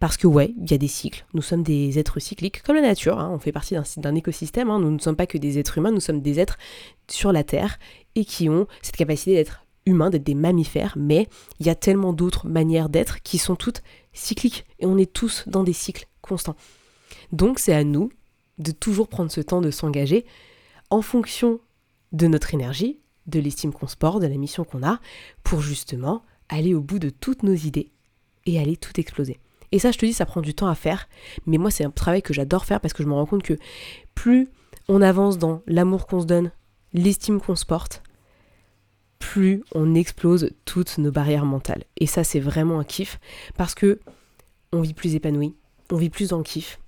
Parce 0.00 0.16
que 0.16 0.26
ouais, 0.26 0.54
il 0.60 0.70
y 0.70 0.74
a 0.74 0.78
des 0.78 0.88
cycles. 0.88 1.24
Nous 1.32 1.42
sommes 1.42 1.62
des 1.62 1.98
êtres 1.98 2.20
cycliques, 2.20 2.62
comme 2.62 2.76
la 2.76 2.82
nature. 2.82 3.18
Hein. 3.18 3.30
on 3.32 3.38
fait 3.38 3.52
partie 3.52 3.76
d'un 3.96 4.14
écosystème. 4.14 4.70
Hein. 4.70 4.78
nous 4.78 4.90
ne 4.90 4.98
sommes 4.98 5.16
pas 5.16 5.26
que 5.26 5.38
des 5.38 5.58
êtres 5.58 5.78
humains, 5.78 5.90
nous 5.90 6.00
sommes 6.00 6.20
des 6.20 6.38
êtres 6.38 6.58
sur 7.08 7.32
la 7.32 7.44
Terre 7.44 7.78
et 8.14 8.24
qui 8.24 8.48
ont 8.48 8.66
cette 8.82 8.96
capacité 8.96 9.34
d'être 9.34 9.64
humains, 9.86 10.10
d'être 10.10 10.24
des 10.24 10.34
mammifères. 10.34 10.94
Mais 10.98 11.28
il 11.60 11.66
y 11.66 11.70
a 11.70 11.74
tellement 11.74 12.12
d'autres 12.12 12.46
manières 12.46 12.88
d'être 12.88 13.22
qui 13.22 13.38
sont 13.38 13.56
toutes 13.56 13.82
cycliques. 14.12 14.66
Et 14.80 14.86
on 14.86 14.98
est 14.98 15.10
tous 15.10 15.44
dans 15.46 15.62
des 15.62 15.72
cycles 15.72 16.06
constants. 16.26 16.56
Donc 17.32 17.58
c'est 17.58 17.74
à 17.74 17.84
nous 17.84 18.10
de 18.58 18.72
toujours 18.72 19.08
prendre 19.08 19.30
ce 19.30 19.40
temps 19.40 19.60
de 19.60 19.70
s'engager 19.70 20.24
en 20.90 21.02
fonction 21.02 21.60
de 22.12 22.26
notre 22.26 22.54
énergie, 22.54 23.00
de 23.26 23.40
l'estime 23.40 23.72
qu'on 23.72 23.88
se 23.88 23.96
porte, 23.96 24.22
de 24.22 24.26
la 24.26 24.36
mission 24.36 24.64
qu'on 24.64 24.82
a, 24.82 25.00
pour 25.42 25.60
justement 25.60 26.22
aller 26.48 26.74
au 26.74 26.80
bout 26.80 26.98
de 26.98 27.10
toutes 27.10 27.42
nos 27.42 27.54
idées 27.54 27.90
et 28.46 28.58
aller 28.58 28.76
tout 28.76 28.98
exploser. 29.00 29.38
Et 29.72 29.78
ça, 29.78 29.90
je 29.90 29.98
te 29.98 30.06
dis, 30.06 30.12
ça 30.12 30.26
prend 30.26 30.40
du 30.40 30.54
temps 30.54 30.68
à 30.68 30.76
faire. 30.76 31.08
Mais 31.44 31.58
moi, 31.58 31.70
c'est 31.70 31.84
un 31.84 31.90
travail 31.90 32.22
que 32.22 32.32
j'adore 32.32 32.64
faire 32.64 32.80
parce 32.80 32.94
que 32.94 33.02
je 33.02 33.08
me 33.08 33.14
rends 33.14 33.26
compte 33.26 33.42
que 33.42 33.58
plus 34.14 34.48
on 34.88 35.02
avance 35.02 35.38
dans 35.38 35.62
l'amour 35.66 36.06
qu'on 36.06 36.20
se 36.20 36.26
donne, 36.26 36.52
l'estime 36.92 37.40
qu'on 37.40 37.56
se 37.56 37.66
porte, 37.66 38.02
plus 39.18 39.64
on 39.74 39.94
explose 39.94 40.50
toutes 40.64 40.98
nos 40.98 41.10
barrières 41.10 41.44
mentales. 41.44 41.84
Et 41.98 42.06
ça, 42.06 42.22
c'est 42.22 42.40
vraiment 42.40 42.78
un 42.78 42.84
kiff 42.84 43.18
parce 43.56 43.74
que 43.74 43.98
on 44.72 44.80
vit 44.80 44.94
plus 44.94 45.14
épanoui, 45.14 45.54
on 45.90 45.96
vit 45.96 46.10
plus 46.10 46.28
dans 46.28 46.38
le 46.38 46.44
kiff. 46.44 46.78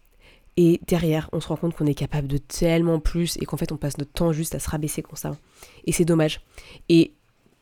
Et 0.56 0.80
derrière, 0.88 1.30
on 1.32 1.40
se 1.40 1.48
rend 1.48 1.56
compte 1.56 1.76
qu'on 1.76 1.86
est 1.86 1.94
capable 1.94 2.26
de 2.26 2.38
tellement 2.38 2.98
plus 2.98 3.36
et 3.40 3.44
qu'en 3.44 3.56
fait, 3.56 3.70
on 3.70 3.76
passe 3.76 3.96
notre 3.98 4.10
temps 4.10 4.32
juste 4.32 4.56
à 4.56 4.58
se 4.58 4.68
rabaisser 4.68 5.02
constamment. 5.02 5.36
Et 5.84 5.92
c'est 5.92 6.04
dommage. 6.04 6.40
Et 6.88 7.12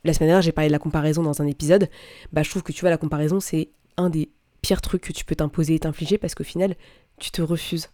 la 0.04 0.14
semaine 0.14 0.28
dernière, 0.28 0.42
j'ai 0.42 0.52
parlé 0.52 0.68
de 0.68 0.72
la 0.72 0.78
comparaison 0.78 1.22
dans 1.22 1.42
un 1.42 1.46
épisode. 1.46 1.90
Bah, 2.32 2.42
je 2.42 2.48
trouve 2.48 2.62
que 2.62 2.72
tu 2.72 2.80
vois, 2.80 2.90
la 2.90 2.96
comparaison, 2.96 3.38
c'est 3.38 3.68
un 3.98 4.08
des 4.08 4.30
pire 4.62 4.80
truc 4.80 5.02
que 5.02 5.12
tu 5.12 5.24
peux 5.24 5.34
t'imposer 5.34 5.74
et 5.74 5.78
t'infliger 5.78 6.18
parce 6.18 6.34
qu'au 6.34 6.44
final, 6.44 6.74
tu 7.18 7.30
te 7.30 7.42
refuses 7.42 7.90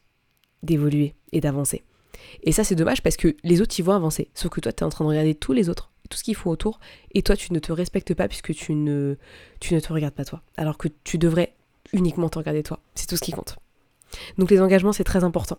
d'évoluer 0.62 1.14
et 1.32 1.40
d'avancer. 1.40 1.82
Et 2.44 2.52
ça, 2.52 2.64
c'est 2.64 2.76
dommage 2.76 3.02
parce 3.02 3.16
que 3.16 3.36
les 3.42 3.60
autres, 3.60 3.74
ils 3.78 3.82
vont 3.82 3.92
avancer. 3.92 4.30
Sauf 4.34 4.50
que 4.50 4.60
toi, 4.60 4.72
tu 4.72 4.82
es 4.82 4.86
en 4.86 4.88
train 4.88 5.04
de 5.04 5.10
regarder 5.10 5.34
tous 5.34 5.52
les 5.52 5.68
autres, 5.68 5.90
tout 6.08 6.16
ce 6.16 6.24
qu'ils 6.24 6.36
font 6.36 6.50
autour, 6.50 6.78
et 7.12 7.22
toi, 7.22 7.36
tu 7.36 7.52
ne 7.52 7.58
te 7.58 7.72
respectes 7.72 8.14
pas 8.14 8.28
puisque 8.28 8.54
tu 8.54 8.74
ne, 8.74 9.16
tu 9.60 9.74
ne 9.74 9.80
te 9.80 9.92
regardes 9.92 10.14
pas 10.14 10.24
toi. 10.24 10.42
Alors 10.56 10.78
que 10.78 10.88
tu 11.04 11.18
devrais 11.18 11.54
uniquement 11.92 12.28
te 12.28 12.38
regarder 12.38 12.62
toi. 12.62 12.80
C'est 12.94 13.06
tout 13.06 13.16
ce 13.16 13.22
qui 13.22 13.32
compte. 13.32 13.58
Donc 14.38 14.50
les 14.50 14.60
engagements, 14.60 14.92
c'est 14.92 15.04
très 15.04 15.24
important. 15.24 15.58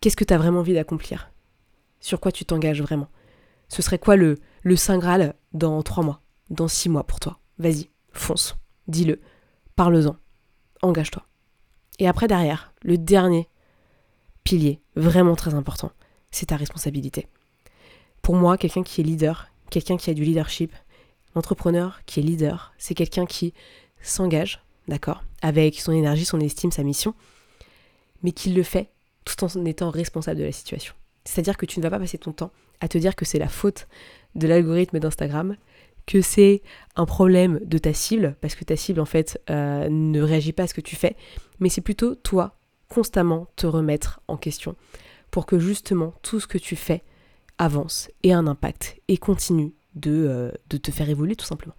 Qu'est-ce 0.00 0.16
que 0.16 0.24
tu 0.24 0.34
as 0.34 0.38
vraiment 0.38 0.60
envie 0.60 0.74
d'accomplir? 0.74 1.30
Sur 2.00 2.20
quoi 2.20 2.32
tu 2.32 2.44
t'engages 2.44 2.82
vraiment? 2.82 3.08
Ce 3.68 3.82
serait 3.82 3.98
quoi 3.98 4.16
le, 4.16 4.38
le 4.62 4.76
Saint 4.76 4.98
Graal 4.98 5.34
dans 5.52 5.82
trois 5.82 6.04
mois? 6.04 6.22
Dans 6.50 6.68
six 6.68 6.88
mois 6.88 7.04
pour 7.04 7.20
toi? 7.20 7.38
Vas-y, 7.58 7.90
fonce. 8.12 8.56
Dis-le 8.86 9.20
parle-en, 9.76 10.16
engage-toi. 10.82 11.24
Et 12.00 12.08
après, 12.08 12.26
derrière, 12.26 12.72
le 12.82 12.98
dernier 12.98 13.48
pilier, 14.42 14.80
vraiment 14.96 15.36
très 15.36 15.54
important, 15.54 15.92
c'est 16.30 16.46
ta 16.46 16.56
responsabilité. 16.56 17.28
Pour 18.22 18.34
moi, 18.34 18.56
quelqu'un 18.58 18.82
qui 18.82 19.00
est 19.00 19.04
leader, 19.04 19.48
quelqu'un 19.70 19.96
qui 19.96 20.10
a 20.10 20.14
du 20.14 20.24
leadership, 20.24 20.74
l'entrepreneur 21.34 22.00
qui 22.06 22.18
est 22.18 22.22
leader, 22.24 22.72
c'est 22.76 22.94
quelqu'un 22.94 23.24
qui 23.24 23.54
s'engage, 24.02 24.64
d'accord, 24.88 25.22
avec 25.42 25.80
son 25.80 25.92
énergie, 25.92 26.24
son 26.24 26.40
estime, 26.40 26.72
sa 26.72 26.82
mission, 26.82 27.14
mais 28.22 28.32
qui 28.32 28.50
le 28.52 28.62
fait 28.62 28.90
tout 29.24 29.44
en 29.44 29.64
étant 29.64 29.90
responsable 29.90 30.40
de 30.40 30.44
la 30.44 30.52
situation. 30.52 30.94
C'est-à-dire 31.24 31.56
que 31.56 31.66
tu 31.66 31.78
ne 31.78 31.82
vas 31.82 31.90
pas 31.90 31.98
passer 31.98 32.18
ton 32.18 32.32
temps 32.32 32.50
à 32.80 32.88
te 32.88 32.98
dire 32.98 33.14
que 33.14 33.24
c'est 33.24 33.38
la 33.38 33.48
faute 33.48 33.86
de 34.34 34.46
l'algorithme 34.46 34.98
d'Instagram, 34.98 35.56
que 36.06 36.22
c'est 36.22 36.62
un 36.96 37.04
problème 37.04 37.60
de 37.64 37.76
ta 37.76 37.92
cible, 37.92 38.36
parce 38.40 38.54
que 38.54 38.64
ta 38.64 38.76
cible 38.76 39.00
en 39.00 39.04
fait 39.04 39.40
euh, 39.50 39.88
ne 39.90 40.22
réagit 40.22 40.52
pas 40.52 40.62
à 40.62 40.66
ce 40.66 40.74
que 40.74 40.80
tu 40.80 40.96
fais, 40.96 41.16
mais 41.60 41.68
c'est 41.68 41.82
plutôt 41.82 42.14
toi 42.14 42.56
constamment 42.88 43.48
te 43.56 43.66
remettre 43.66 44.20
en 44.28 44.38
question 44.38 44.74
pour 45.30 45.44
que 45.44 45.58
justement 45.58 46.14
tout 46.22 46.40
ce 46.40 46.46
que 46.46 46.56
tu 46.56 46.76
fais 46.76 47.02
avance 47.58 48.10
et 48.22 48.32
a 48.32 48.38
un 48.38 48.46
impact 48.46 48.98
et 49.08 49.18
continue 49.18 49.74
de, 49.94 50.10
euh, 50.10 50.50
de 50.70 50.78
te 50.78 50.90
faire 50.90 51.10
évoluer 51.10 51.36
tout 51.36 51.44
simplement. 51.44 51.74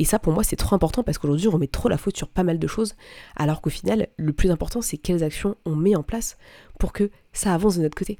Et 0.00 0.04
ça 0.04 0.18
pour 0.18 0.32
moi 0.32 0.42
c'est 0.42 0.56
trop 0.56 0.74
important 0.74 1.02
parce 1.02 1.18
qu'aujourd'hui 1.18 1.46
on 1.48 1.58
met 1.58 1.66
trop 1.66 1.90
la 1.90 1.98
faute 1.98 2.16
sur 2.16 2.28
pas 2.28 2.42
mal 2.42 2.58
de 2.58 2.66
choses, 2.66 2.94
alors 3.36 3.60
qu'au 3.60 3.68
final 3.68 4.08
le 4.16 4.32
plus 4.32 4.50
important 4.50 4.80
c'est 4.80 4.96
quelles 4.96 5.22
actions 5.22 5.56
on 5.66 5.76
met 5.76 5.94
en 5.94 6.02
place 6.02 6.38
pour 6.78 6.94
que 6.94 7.10
ça 7.34 7.54
avance 7.54 7.76
de 7.76 7.82
notre 7.82 7.96
côté. 7.96 8.18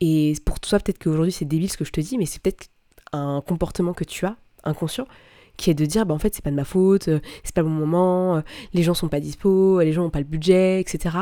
Et 0.00 0.34
pour 0.46 0.60
toi 0.60 0.78
peut-être 0.78 1.02
qu'aujourd'hui 1.02 1.32
c'est 1.32 1.44
débile 1.44 1.68
ce 1.68 1.76
que 1.76 1.84
je 1.84 1.90
te 1.90 2.00
dis, 2.00 2.16
mais 2.16 2.26
c'est 2.26 2.40
peut-être 2.40 2.68
un 3.12 3.42
comportement 3.44 3.92
que 3.92 4.04
tu 4.04 4.24
as, 4.24 4.36
inconscient, 4.62 5.08
qui 5.56 5.68
est 5.68 5.74
de 5.74 5.84
dire 5.84 6.06
bah 6.06 6.14
en 6.14 6.18
fait 6.20 6.32
c'est 6.32 6.44
pas 6.44 6.52
de 6.52 6.56
ma 6.56 6.64
faute, 6.64 7.08
euh, 7.08 7.18
c'est 7.42 7.56
pas 7.56 7.62
le 7.62 7.68
bon 7.68 7.74
moment, 7.74 8.36
euh, 8.36 8.40
les 8.72 8.84
gens 8.84 8.94
sont 8.94 9.08
pas 9.08 9.18
dispo, 9.18 9.80
les 9.80 9.92
gens 9.92 10.04
ont 10.04 10.10
pas 10.10 10.20
le 10.20 10.24
budget, 10.24 10.80
etc. 10.80 11.16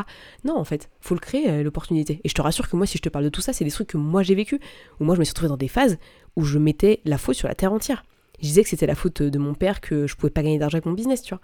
Non 0.44 0.58
en 0.58 0.64
fait, 0.64 0.90
faut 1.00 1.14
le 1.14 1.20
créer 1.20 1.48
euh, 1.48 1.62
l'opportunité. 1.62 2.20
Et 2.24 2.28
je 2.28 2.34
te 2.34 2.42
rassure 2.42 2.68
que 2.68 2.76
moi 2.76 2.84
si 2.84 2.98
je 2.98 3.02
te 3.02 3.08
parle 3.08 3.24
de 3.24 3.30
tout 3.30 3.40
ça, 3.40 3.54
c'est 3.54 3.64
des 3.64 3.70
trucs 3.70 3.88
que 3.88 3.96
moi 3.96 4.22
j'ai 4.22 4.34
vécu, 4.34 4.60
où 5.00 5.04
moi 5.04 5.14
je 5.14 5.20
me 5.20 5.24
suis 5.24 5.32
retrouvée 5.32 5.48
dans 5.48 5.56
des 5.56 5.68
phases 5.68 5.96
où 6.36 6.44
je 6.44 6.58
mettais 6.58 7.00
la 7.06 7.16
faute 7.16 7.36
sur 7.36 7.48
la 7.48 7.54
terre 7.54 7.72
entière. 7.72 8.04
Je 8.42 8.48
disais 8.48 8.62
que 8.62 8.68
c'était 8.68 8.86
la 8.86 8.94
faute 8.94 9.22
de 9.22 9.38
mon 9.38 9.54
père 9.54 9.80
que 9.80 10.06
je 10.06 10.16
pouvais 10.16 10.30
pas 10.30 10.42
gagner 10.42 10.58
d'argent 10.58 10.76
avec 10.76 10.86
mon 10.86 10.92
business, 10.92 11.22
tu 11.22 11.34
vois. 11.34 11.40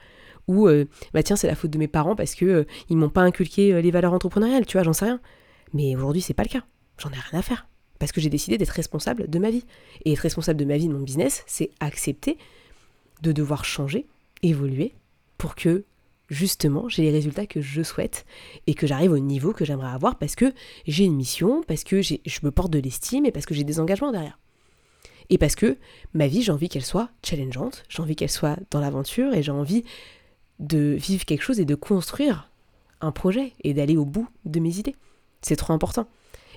Ou 0.48 0.68
bah 1.12 1.22
tiens 1.22 1.36
c'est 1.36 1.46
la 1.46 1.54
faute 1.54 1.70
de 1.70 1.78
mes 1.78 1.88
parents 1.88 2.16
parce 2.16 2.34
que 2.34 2.66
ils 2.88 2.96
m'ont 2.96 3.10
pas 3.10 3.20
inculqué 3.20 3.80
les 3.80 3.90
valeurs 3.90 4.14
entrepreneuriales, 4.14 4.66
tu 4.66 4.76
vois, 4.76 4.82
j'en 4.82 4.92
sais 4.92 5.04
rien. 5.04 5.20
Mais 5.74 5.94
aujourd'hui 5.94 6.22
c'est 6.22 6.34
pas 6.34 6.42
le 6.42 6.48
cas. 6.48 6.64
J'en 6.98 7.10
ai 7.10 7.18
rien 7.30 7.38
à 7.38 7.42
faire. 7.42 7.66
Parce 7.98 8.12
que 8.12 8.20
j'ai 8.20 8.30
décidé 8.30 8.58
d'être 8.58 8.70
responsable 8.70 9.28
de 9.28 9.38
ma 9.38 9.50
vie. 9.50 9.64
Et 10.04 10.12
être 10.12 10.20
responsable 10.20 10.58
de 10.58 10.64
ma 10.64 10.76
vie, 10.76 10.88
de 10.88 10.92
mon 10.92 11.00
business, 11.00 11.44
c'est 11.46 11.70
accepter 11.80 12.38
de 13.22 13.32
devoir 13.32 13.64
changer, 13.64 14.06
évoluer, 14.42 14.94
pour 15.36 15.54
que 15.54 15.84
justement 16.28 16.88
j'ai 16.88 17.02
les 17.02 17.10
résultats 17.10 17.46
que 17.46 17.60
je 17.60 17.82
souhaite 17.82 18.26
et 18.66 18.74
que 18.74 18.86
j'arrive 18.86 19.12
au 19.12 19.18
niveau 19.18 19.52
que 19.52 19.64
j'aimerais 19.64 19.90
avoir 19.90 20.18
parce 20.18 20.36
que 20.36 20.52
j'ai 20.86 21.04
une 21.04 21.16
mission, 21.16 21.62
parce 21.66 21.84
que 21.84 22.02
je 22.02 22.18
me 22.42 22.50
porte 22.50 22.70
de 22.70 22.78
l'estime 22.78 23.24
et 23.26 23.32
parce 23.32 23.46
que 23.46 23.54
j'ai 23.54 23.64
des 23.64 23.80
engagements 23.80 24.12
derrière. 24.12 24.38
Et 25.30 25.38
parce 25.38 25.54
que 25.54 25.76
ma 26.14 26.26
vie, 26.26 26.42
j'ai 26.42 26.52
envie 26.52 26.68
qu'elle 26.68 26.84
soit 26.84 27.10
challengeante, 27.22 27.84
j'ai 27.88 28.02
envie 28.02 28.16
qu'elle 28.16 28.30
soit 28.30 28.56
dans 28.70 28.80
l'aventure 28.80 29.34
et 29.34 29.42
j'ai 29.42 29.52
envie 29.52 29.84
de 30.58 30.96
vivre 30.98 31.24
quelque 31.24 31.42
chose 31.42 31.60
et 31.60 31.64
de 31.64 31.74
construire 31.74 32.50
un 33.00 33.12
projet 33.12 33.52
et 33.62 33.74
d'aller 33.74 33.96
au 33.96 34.04
bout 34.04 34.28
de 34.44 34.60
mes 34.60 34.78
idées. 34.78 34.96
C'est 35.42 35.56
trop 35.56 35.72
important 35.72 36.08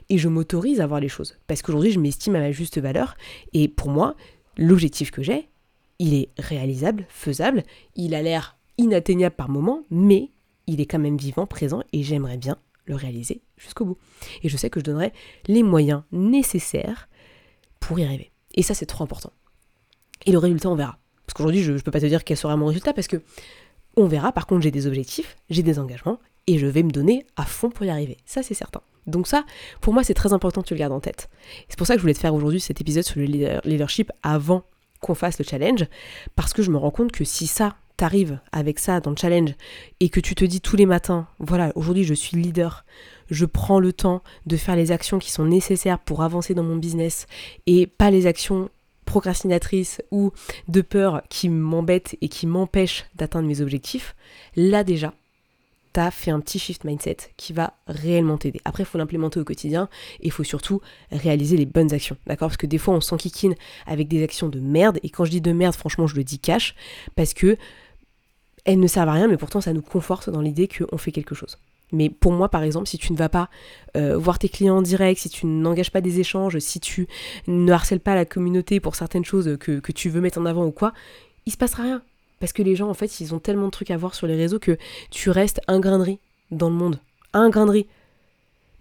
et 0.10 0.18
je 0.18 0.28
m'autorise 0.28 0.82
à 0.82 0.88
voir 0.88 1.00
les 1.00 1.08
choses. 1.08 1.38
Parce 1.48 1.62
qu'aujourd'hui, 1.62 1.92
je 1.92 2.00
m'estime 2.00 2.36
à 2.36 2.40
ma 2.40 2.52
juste 2.52 2.80
valeur. 2.80 3.16
Et 3.54 3.68
pour 3.68 3.90
moi, 3.90 4.16
l'objectif 4.58 5.12
que 5.12 5.24
j'ai, 5.24 5.48
il 6.00 6.14
est 6.14 6.30
réalisable, 6.38 7.06
faisable, 7.10 7.64
il 7.96 8.16
a 8.16 8.22
l'air 8.22 8.58
inatteignable 8.78 9.36
par 9.36 9.50
moment, 9.50 9.84
mais 9.90 10.32
il 10.68 10.82
est 10.82 10.86
quand 10.86 11.00
même 11.00 11.18
vivant, 11.18 11.46
présent, 11.46 11.84
et 11.94 12.04
j'aimerais 12.04 12.38
bien 12.38 12.58
le 12.86 12.96
réaliser 12.96 13.42
jusqu'au 13.58 13.86
bout. 13.86 13.98
Et 14.44 14.50
je 14.50 14.58
sais 14.58 14.70
que 14.70 14.80
je 14.80 14.86
donnerai 14.86 15.14
les 15.48 15.64
moyens 15.64 16.04
nécessaires 16.12 17.08
pour 17.80 18.00
y 18.00 18.04
arriver. 18.04 18.32
Et 18.56 18.64
ça, 18.64 18.74
c'est 18.74 18.86
trop 18.86 19.04
important. 19.04 19.32
Et 20.26 20.32
le 20.32 20.38
résultat, 20.38 20.70
on 20.70 20.76
verra. 20.76 20.98
Parce 21.26 21.34
qu'aujourd'hui, 21.34 21.64
je 21.64 21.72
ne 21.72 21.80
peux 21.80 21.92
pas 21.92 22.02
te 22.02 22.06
dire 22.06 22.24
quel 22.24 22.38
sera 22.38 22.56
mon 22.58 22.68
résultat, 22.68 22.94
parce 22.94 23.08
que 23.08 23.22
on 23.98 24.08
verra. 24.08 24.32
Par 24.32 24.48
contre, 24.48 24.62
j'ai 24.62 24.72
des 24.72 24.88
objectifs, 24.88 25.38
j'ai 25.50 25.64
des 25.64 25.80
engagements, 25.80 26.20
et 26.48 26.58
je 26.58 26.68
vais 26.68 26.84
me 26.84 26.92
donner 26.92 27.26
à 27.36 27.46
fond 27.46 27.70
pour 27.70 27.86
y 27.86 27.90
arriver. 27.90 28.18
Ça, 28.26 28.44
c'est 28.44 28.54
certain. 28.54 28.82
Donc 29.08 29.28
ça, 29.28 29.46
pour 29.80 29.94
moi, 29.94 30.04
c'est 30.04 30.14
très 30.14 30.34
important 30.34 30.62
que 30.62 30.68
tu 30.68 30.74
le 30.74 30.80
gardes 30.80 30.94
en 30.94 31.00
tête. 31.00 31.30
C'est 31.70 31.78
pour 31.78 31.88
ça 31.88 31.94
que 31.94 32.00
je 32.00 32.04
voulais 32.04 32.14
te 32.14 32.20
faire 32.20 32.36
aujourd'hui 32.36 32.60
cet 32.60 32.82
épisode 32.82 33.04
sur 33.04 33.20
le 33.20 33.60
leadership 33.66 34.12
avant 34.24 34.64
qu'on 35.00 35.16
fasse 35.16 35.40
le 35.40 35.46
challenge, 35.46 35.86
parce 36.36 36.54
que 36.54 36.62
je 36.62 36.70
me 36.70 36.78
rends 36.78 36.92
compte 36.92 37.12
que 37.12 37.24
si 37.24 37.48
ça 37.48 37.76
t'arrive 38.02 38.40
avec 38.52 38.80
ça 38.80 39.00
dans 39.00 39.12
le 39.12 39.16
challenge 39.16 39.52
et 40.00 40.10
que 40.10 40.20
tu 40.20 40.34
te 40.34 40.44
dis 40.44 40.60
tous 40.60 40.76
les 40.76 40.88
matins, 40.88 41.28
voilà, 41.38 41.72
aujourd'hui 41.76 42.04
je 42.04 42.16
suis 42.16 42.36
leader, 42.36 42.84
je 43.30 43.46
prends 43.46 43.80
le 43.80 43.94
temps 43.94 44.24
de 44.48 44.58
faire 44.58 44.76
les 44.76 44.92
actions 44.92 45.20
qui 45.20 45.30
sont 45.30 45.46
nécessaires 45.46 46.00
pour 46.00 46.24
avancer 46.24 46.56
dans 46.56 46.64
mon 46.64 46.78
business 46.78 47.28
et 47.68 47.86
pas 47.86 48.10
les 48.10 48.26
actions 48.26 48.72
procrastinatrice 49.06 50.02
ou 50.10 50.32
de 50.68 50.82
peur 50.82 51.22
qui 51.30 51.48
m'embête 51.48 52.18
et 52.22 52.28
qui 52.28 52.48
m'empêche 52.48 53.06
d'atteindre 53.14 53.48
mes 53.48 53.62
objectifs, 53.62 54.16
là 54.56 54.84
déjà, 54.84 55.14
tu 55.94 56.00
as 56.00 56.10
fait 56.10 56.32
un 56.32 56.40
petit 56.40 56.58
shift 56.58 56.86
mindset 56.86 57.18
qui 57.38 57.54
va 57.54 57.74
réellement 57.86 58.38
t'aider. 58.38 58.62
Après, 58.66 58.82
il 58.82 58.86
faut 58.88 58.98
l'implémenter 58.98 59.40
au 59.40 59.44
quotidien 59.44 59.90
et 60.22 60.28
il 60.28 60.32
faut 60.32 60.44
surtout 60.44 60.82
réaliser 61.12 61.56
les 61.56 61.66
bonnes 61.68 61.94
actions. 61.94 62.18
D'accord? 62.26 62.48
Parce 62.48 62.58
que 62.58 62.66
des 62.66 62.78
fois, 62.80 62.96
on 62.96 63.02
s'enquiquine 63.02 63.54
avec 63.86 64.08
des 64.08 64.24
actions 64.24 64.50
de 64.50 64.60
merde. 64.60 65.00
Et 65.04 65.10
quand 65.10 65.26
je 65.26 65.32
dis 65.32 65.42
de 65.42 65.52
merde, 65.52 65.76
franchement, 65.76 66.08
je 66.08 66.16
le 66.16 66.24
dis 66.24 66.40
cash. 66.40 66.76
Parce 67.16 67.34
que 67.34 67.58
elles 68.66 68.80
ne 68.80 68.88
servent 68.88 69.10
à 69.10 69.14
rien, 69.14 69.28
mais 69.28 69.38
pourtant, 69.38 69.62
ça 69.62 69.74
nous 69.74 69.82
conforte 69.82 70.30
dans 70.30 70.42
l'idée 70.42 70.68
qu'on 70.68 70.98
fait 70.98 71.12
quelque 71.12 71.36
chose. 71.36 71.58
Mais 71.92 72.10
pour 72.10 72.32
moi, 72.32 72.50
par 72.50 72.64
exemple, 72.64 72.88
si 72.88 72.98
tu 72.98 73.12
ne 73.12 73.18
vas 73.18 73.30
pas 73.30 73.50
euh, 73.98 74.18
voir 74.18 74.40
tes 74.40 74.50
clients 74.50 74.78
en 74.78 74.82
direct, 74.82 75.20
si 75.20 75.30
tu 75.30 75.46
n'engages 75.46 75.92
pas 75.92 76.02
des 76.02 76.20
échanges, 76.20 76.58
si 76.60 76.80
tu 76.80 77.08
ne 77.48 77.72
harcèles 77.72 78.00
pas 78.00 78.16
la 78.16 78.26
communauté 78.26 78.80
pour 78.80 78.96
certaines 78.96 79.26
choses 79.26 79.58
que, 79.60 79.80
tu 79.92 80.10
veux 80.10 80.22
mettre 80.22 80.40
en 80.40 80.46
avant 80.46 80.66
ou 80.66 80.72
quoi, 80.72 80.94
il 81.46 81.52
se 81.52 81.58
passera 81.58 81.84
rien. 81.84 82.02
Parce 82.40 82.54
que 82.54 82.64
les 82.64 82.76
gens, 82.76 82.90
en 82.90 82.94
fait, 82.94 83.20
ils 83.20 83.36
ont 83.36 83.40
tellement 83.40 83.66
de 83.66 83.72
trucs 83.72 83.92
à 83.92 83.98
voir 83.98 84.16
sur 84.16 84.26
les 84.26 84.36
réseaux 84.36 84.60
que 84.60 84.78
tu 85.12 85.30
restes 85.30 85.62
un 85.68 85.80
grain 85.80 86.00
de 86.00 86.04
riz 86.04 86.20
dans 86.50 86.70
le 86.70 86.76
monde. 86.76 87.00
Un 87.34 87.50
grain 87.50 87.66
de 87.66 87.72
riz. 87.72 87.88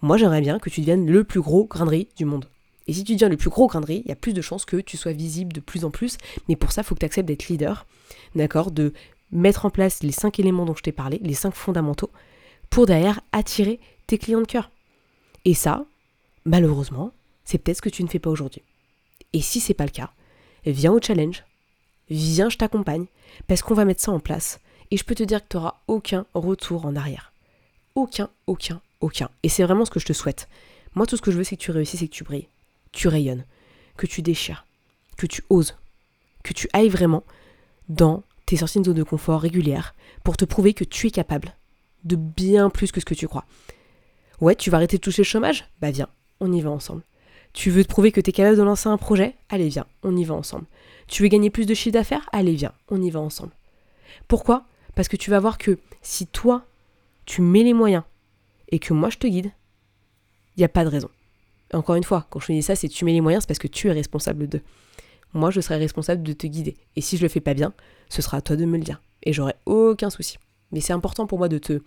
Moi, 0.03 0.17
j'aimerais 0.17 0.41
bien 0.41 0.59
que 0.59 0.71
tu 0.71 0.81
deviennes 0.81 1.07
le 1.07 1.25
plus 1.25 1.41
gros 1.41 1.65
grain 1.65 1.85
de 1.85 1.91
riz 1.91 2.09
du 2.17 2.25
monde. 2.25 2.47
Et 2.87 2.93
si 2.93 3.05
tu 3.05 3.13
deviens 3.15 3.29
le 3.29 3.37
plus 3.37 3.51
gros 3.51 3.67
grain 3.67 3.81
de 3.81 3.87
riz, 3.87 4.03
il 4.05 4.09
y 4.09 4.13
a 4.13 4.17
plus 4.17 4.33
de 4.33 4.41
chances 4.41 4.65
que 4.65 4.77
tu 4.77 4.97
sois 4.97 5.13
visible 5.13 5.53
de 5.53 5.61
plus 5.61 5.85
en 5.85 5.91
plus. 5.91 6.17
Mais 6.49 6.57
pour 6.57 6.73
ça, 6.73 6.83
il 6.83 6.85
faut 6.85 6.95
que 6.95 7.01
tu 7.01 7.07
acceptes 7.07 7.29
d'être 7.29 7.49
leader. 7.49 7.87
D'accord 8.35 8.71
De 8.71 8.95
mettre 9.33 9.67
en 9.67 9.71
place 9.71 10.03
les 10.03 10.13
cinq 10.13 10.39
éléments 10.39 10.65
dont 10.65 10.75
je 10.75 10.83
t'ai 10.83 10.93
parlé, 10.93 11.19
les 11.23 11.35
cinq 11.35 11.55
fondamentaux, 11.55 12.11
pour 12.69 12.87
derrière 12.87 13.21
attirer 13.33 13.81
tes 14.07 14.19
clients 14.19 14.41
de 14.41 14.47
cœur. 14.47 14.71
Et 15.45 15.55
ça, 15.55 15.85
malheureusement, 16.45 17.13
c'est 17.45 17.59
peut-être 17.59 17.79
ce 17.79 17.83
que 17.83 17.89
tu 17.89 18.03
ne 18.03 18.09
fais 18.09 18.19
pas 18.19 18.31
aujourd'hui. 18.31 18.63
Et 19.33 19.41
si 19.41 19.61
c'est 19.61 19.75
pas 19.75 19.85
le 19.85 19.91
cas, 19.91 20.11
viens 20.67 20.93
au 20.93 21.01
challenge, 21.01 21.45
viens, 22.11 22.49
je 22.49 22.59
t'accompagne, 22.59 23.07
parce 23.47 23.63
qu'on 23.63 23.75
va 23.75 23.85
mettre 23.85 24.03
ça 24.03 24.13
en 24.13 24.21
place. 24.21 24.61
Et 24.91 24.97
je 24.97 25.05
peux 25.05 25.15
te 25.15 25.23
dire 25.23 25.43
que 25.43 25.49
tu 25.49 25.57
n'auras 25.57 25.77
aucun 25.87 26.27
retour 26.35 26.85
en 26.85 26.97
arrière. 26.97 27.33
Aucun, 27.95 28.29
aucun, 28.47 28.81
aucun. 29.01 29.31
Et 29.43 29.49
c'est 29.49 29.63
vraiment 29.63 29.85
ce 29.85 29.91
que 29.91 30.01
je 30.01 30.07
te 30.07 30.13
souhaite. 30.13 30.49
Moi, 30.95 31.07
tout 31.07 31.17
ce 31.17 31.23
que 31.23 31.31
je 31.31 31.37
veux, 31.37 31.45
c'est 31.45 31.57
que 31.57 31.63
tu 31.63 31.71
réussisses 31.71 32.03
et 32.03 32.09
que 32.09 32.15
tu 32.15 32.25
brilles. 32.25 32.49
Tu 32.93 33.07
rayonnes. 33.07 33.45
Que 33.97 34.07
tu 34.07 34.23
déchires. 34.23 34.67
Que 35.17 35.27
tu 35.27 35.45
oses. 35.49 35.77
Que 36.43 36.53
tu 36.53 36.69
ailles 36.73 36.89
vraiment 36.89 37.23
dans 37.89 38.25
tes 38.51 38.57
sorties 38.57 38.81
de 38.81 38.87
zone 38.87 38.95
de 38.95 39.05
confort 39.05 39.41
régulières 39.41 39.95
pour 40.25 40.37
te 40.37 40.45
prouver 40.45 40.75
que 40.75 40.83
tu 40.83 41.07
es 41.07 41.13
capable 41.13 41.55
de 42.03 42.17
bien 42.17 42.69
plus 42.69 42.91
que 42.91 42.99
ce 42.99 43.05
que 43.05 43.15
tu 43.15 43.29
crois. 43.29 43.45
Ouais, 44.41 44.57
tu 44.57 44.71
vas 44.71 44.79
arrêter 44.79 44.97
de 44.97 45.03
toucher 45.03 45.23
le 45.23 45.27
chômage? 45.27 45.71
Bah 45.81 45.93
viens, 45.93 46.09
on 46.41 46.53
y 46.53 46.61
va 46.61 46.71
ensemble. 46.71 47.05
Tu 47.53 47.71
veux 47.71 47.85
te 47.85 47.89
prouver 47.89 48.11
que 48.11 48.21
tu 48.21 48.31
es 48.31 48.33
capable 48.33 48.57
de 48.57 48.63
lancer 48.65 48.89
un 48.89 48.97
projet? 48.97 49.37
Allez, 49.51 49.69
viens, 49.69 49.87
on 50.03 50.17
y 50.17 50.25
va 50.25 50.35
ensemble. 50.35 50.67
Tu 51.07 51.23
veux 51.23 51.29
gagner 51.29 51.49
plus 51.49 51.65
de 51.65 51.75
chiffre 51.75 51.93
d'affaires? 51.93 52.29
Allez, 52.33 52.57
viens, 52.57 52.73
on 52.89 53.01
y 53.01 53.11
va 53.11 53.21
ensemble. 53.21 53.53
Pourquoi? 54.27 54.65
Parce 54.97 55.07
que 55.07 55.17
tu 55.17 55.31
vas 55.31 55.39
voir 55.39 55.57
que 55.57 55.79
si 56.03 56.27
toi, 56.27 56.67
tu 57.27 57.43
mets 57.43 57.63
les 57.63 57.75
moyens 57.75 58.03
et 58.71 58.81
que 58.81 58.93
moi 58.93 59.11
je 59.11 59.19
te 59.19 59.29
guide, 59.29 59.53
il 60.57 60.61
n'y 60.61 60.65
a 60.65 60.69
pas 60.69 60.83
de 60.83 60.91
raison. 60.91 61.11
encore 61.73 61.95
une 61.95 62.03
fois, 62.03 62.27
quand 62.31 62.41
je 62.41 62.49
te 62.49 62.53
dis 62.53 62.63
ça, 62.63 62.75
c'est 62.75 62.89
tu 62.89 63.05
mets 63.05 63.13
les 63.13 63.21
moyens, 63.21 63.45
c'est 63.45 63.49
parce 63.49 63.61
que 63.61 63.69
tu 63.69 63.87
es 63.87 63.93
responsable 63.93 64.49
d'eux. 64.49 64.63
Moi, 65.33 65.51
je 65.51 65.61
serai 65.61 65.77
responsable 65.77 66.23
de 66.23 66.33
te 66.33 66.47
guider. 66.47 66.77
Et 66.97 67.01
si 67.01 67.17
je 67.17 67.23
le 67.23 67.29
fais 67.29 67.41
pas 67.41 67.55
bien, 67.55 67.73
ce 68.09 68.23
sera 68.23 68.39
à 68.39 68.41
toi 68.41 68.57
de 68.57 68.65
me 68.65 68.77
le 68.77 68.85
dire. 68.85 69.01
Et 69.23 69.33
j'aurai 69.33 69.55
aucun 69.67 70.11
souci. 70.11 70.39
Mais 70.73 70.81
c'est 70.81 70.93
important 70.93 71.27
pour 71.27 71.39
moi 71.39 71.49
de 71.49 71.59
te 71.59 71.81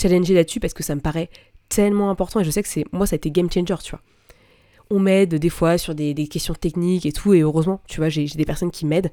challenger 0.00 0.34
là-dessus 0.34 0.60
parce 0.60 0.74
que 0.74 0.82
ça 0.82 0.94
me 0.94 1.00
paraît 1.00 1.30
tellement 1.68 2.10
important 2.10 2.40
et 2.40 2.44
je 2.44 2.50
sais 2.50 2.62
que 2.62 2.68
c'est 2.68 2.84
moi 2.92 3.06
ça 3.06 3.14
a 3.14 3.16
été 3.16 3.30
game 3.30 3.50
changer, 3.50 3.74
tu 3.82 3.90
vois 3.90 4.02
on 4.90 4.98
m'aide 4.98 5.34
des 5.34 5.48
fois 5.48 5.78
sur 5.78 5.94
des, 5.94 6.14
questions 6.28 6.54
techniques 6.54 7.06
et 7.06 7.12
tout, 7.12 7.34
et 7.34 7.40
heureusement, 7.40 7.80
tu 7.88 7.98
vois, 7.98 8.08
j'ai 8.08 8.26
des 8.26 8.44
personnes 8.44 8.70
qui 8.70 8.86
m'aident 8.86 9.12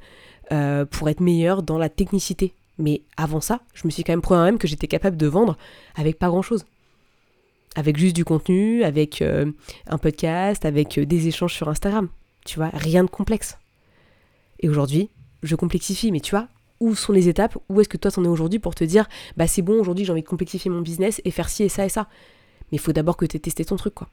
euh, 0.51 0.85
pour 0.85 1.09
être 1.09 1.21
meilleure 1.21 1.63
dans 1.63 1.77
la 1.77 1.89
technicité. 1.89 2.53
Mais 2.77 3.01
avant 3.17 3.41
ça, 3.41 3.61
je 3.73 3.85
me 3.85 3.91
suis 3.91 4.03
quand 4.03 4.13
même 4.13 4.21
prouvé 4.21 4.39
même 4.41 4.57
que 4.57 4.67
j'étais 4.67 4.87
capable 4.87 5.17
de 5.17 5.27
vendre 5.27 5.57
avec 5.95 6.17
pas 6.17 6.27
grand-chose. 6.27 6.65
Avec 7.75 7.97
juste 7.97 8.15
du 8.15 8.25
contenu, 8.25 8.83
avec 8.83 9.21
euh, 9.21 9.51
un 9.87 9.97
podcast, 9.97 10.65
avec 10.65 10.97
euh, 10.97 11.05
des 11.05 11.27
échanges 11.27 11.53
sur 11.53 11.69
Instagram. 11.69 12.09
Tu 12.45 12.57
vois, 12.57 12.69
rien 12.73 13.03
de 13.03 13.09
complexe. 13.09 13.57
Et 14.59 14.69
aujourd'hui, 14.69 15.09
je 15.43 15.55
complexifie, 15.55 16.11
mais 16.11 16.19
tu 16.19 16.31
vois, 16.31 16.47
où 16.79 16.95
sont 16.95 17.13
les 17.13 17.29
étapes? 17.29 17.57
Où 17.69 17.79
est-ce 17.81 17.89
que 17.89 17.97
toi 17.97 18.11
t'en 18.11 18.23
es 18.23 18.27
aujourd'hui 18.27 18.59
pour 18.59 18.75
te 18.75 18.83
dire, 18.83 19.07
bah 19.37 19.47
c'est 19.47 19.61
bon, 19.61 19.79
aujourd'hui 19.79 20.05
j'ai 20.05 20.11
envie 20.11 20.23
de 20.23 20.27
complexifier 20.27 20.69
mon 20.69 20.81
business 20.81 21.21
et 21.25 21.31
faire 21.31 21.49
ci 21.49 21.63
et 21.63 21.69
ça 21.69 21.85
et 21.85 21.89
ça. 21.89 22.07
Mais 22.71 22.77
il 22.77 22.79
faut 22.79 22.93
d'abord 22.93 23.17
que 23.17 23.25
tu 23.25 23.37
aies 23.37 23.39
testé 23.39 23.65
ton 23.65 23.75
truc, 23.75 23.93
quoi. 23.93 24.09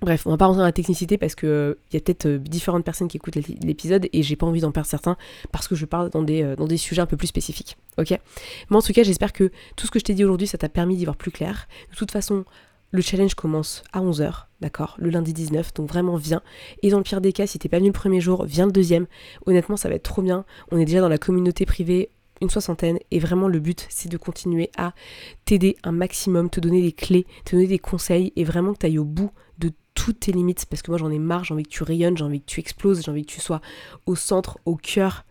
Bref, 0.00 0.26
on 0.26 0.30
va 0.30 0.36
pas 0.36 0.46
rentrer 0.46 0.60
dans 0.60 0.64
la 0.64 0.72
technicité 0.72 1.16
parce 1.16 1.36
que 1.36 1.46
euh, 1.46 1.74
il 1.90 1.94
y 1.94 1.96
a 1.96 2.00
peut-être 2.00 2.26
euh, 2.26 2.38
différentes 2.38 2.84
personnes 2.84 3.06
qui 3.06 3.18
écoutent 3.18 3.36
l'épisode 3.36 4.08
et 4.12 4.22
j'ai 4.22 4.34
pas 4.34 4.46
envie 4.46 4.60
d'en 4.60 4.72
perdre 4.72 4.88
certains 4.88 5.16
parce 5.52 5.68
que 5.68 5.76
je 5.76 5.84
parle 5.84 6.10
dans 6.10 6.22
des, 6.22 6.42
euh, 6.42 6.56
dans 6.56 6.66
des 6.66 6.76
sujets 6.76 7.02
un 7.02 7.06
peu 7.06 7.16
plus 7.16 7.28
spécifiques. 7.28 7.76
Ok? 7.98 8.10
Mais 8.10 8.76
en 8.76 8.82
tout 8.82 8.92
cas, 8.92 9.04
j'espère 9.04 9.32
que 9.32 9.52
tout 9.76 9.86
ce 9.86 9.92
que 9.92 10.00
je 10.00 10.04
t'ai 10.04 10.14
dit 10.14 10.24
aujourd'hui, 10.24 10.48
ça 10.48 10.58
t'a 10.58 10.68
permis 10.68 10.96
d'y 10.96 11.04
voir 11.04 11.16
plus 11.16 11.30
clair. 11.30 11.68
De 11.92 11.96
toute 11.96 12.10
façon, 12.10 12.44
le 12.92 13.02
challenge 13.02 13.34
commence 13.34 13.82
à 13.92 14.00
11h, 14.00 14.44
d'accord? 14.60 14.94
Le 14.98 15.10
lundi 15.10 15.32
19, 15.32 15.74
donc 15.74 15.88
vraiment 15.88 16.16
viens. 16.16 16.42
Et 16.82 16.90
dans 16.90 16.98
le 16.98 17.02
pire 17.02 17.20
des 17.20 17.32
cas, 17.32 17.46
si 17.46 17.58
t'es 17.58 17.68
pas 17.68 17.78
venu 17.78 17.88
le 17.88 17.94
premier 17.94 18.20
jour, 18.20 18.44
viens 18.44 18.66
le 18.66 18.72
deuxième. 18.72 19.06
Honnêtement, 19.46 19.76
ça 19.76 19.88
va 19.88 19.94
être 19.94 20.02
trop 20.02 20.22
bien. 20.22 20.44
On 20.70 20.78
est 20.78 20.84
déjà 20.84 21.00
dans 21.00 21.08
la 21.08 21.18
communauté 21.18 21.66
privée 21.66 22.10
une 22.42 22.50
soixantaine 22.50 22.98
et 23.10 23.20
vraiment 23.20 23.46
le 23.46 23.60
but 23.60 23.86
c'est 23.88 24.10
de 24.10 24.16
continuer 24.16 24.70
à 24.76 24.94
t'aider 25.44 25.76
un 25.84 25.92
maximum, 25.92 26.50
te 26.50 26.58
donner 26.58 26.82
des 26.82 26.92
clés, 26.92 27.24
te 27.44 27.52
donner 27.52 27.68
des 27.68 27.78
conseils 27.78 28.32
et 28.34 28.42
vraiment 28.42 28.74
que 28.74 28.84
tu 28.86 28.98
au 28.98 29.04
bout 29.04 29.30
de 29.58 29.70
toutes 29.94 30.20
tes 30.20 30.32
limites 30.32 30.66
parce 30.66 30.82
que 30.82 30.90
moi 30.90 30.98
j'en 30.98 31.10
ai 31.10 31.20
marre, 31.20 31.44
j'ai 31.44 31.54
envie 31.54 31.62
que 31.62 31.68
tu 31.68 31.84
rayonnes, 31.84 32.16
j'ai 32.16 32.24
envie 32.24 32.40
que 32.40 32.46
tu 32.46 32.58
exploses, 32.58 33.02
j'ai 33.04 33.10
envie 33.12 33.24
que 33.24 33.30
tu 33.30 33.40
sois 33.40 33.60
au 34.06 34.16
centre, 34.16 34.58
au 34.66 34.74
cœur 34.74 35.24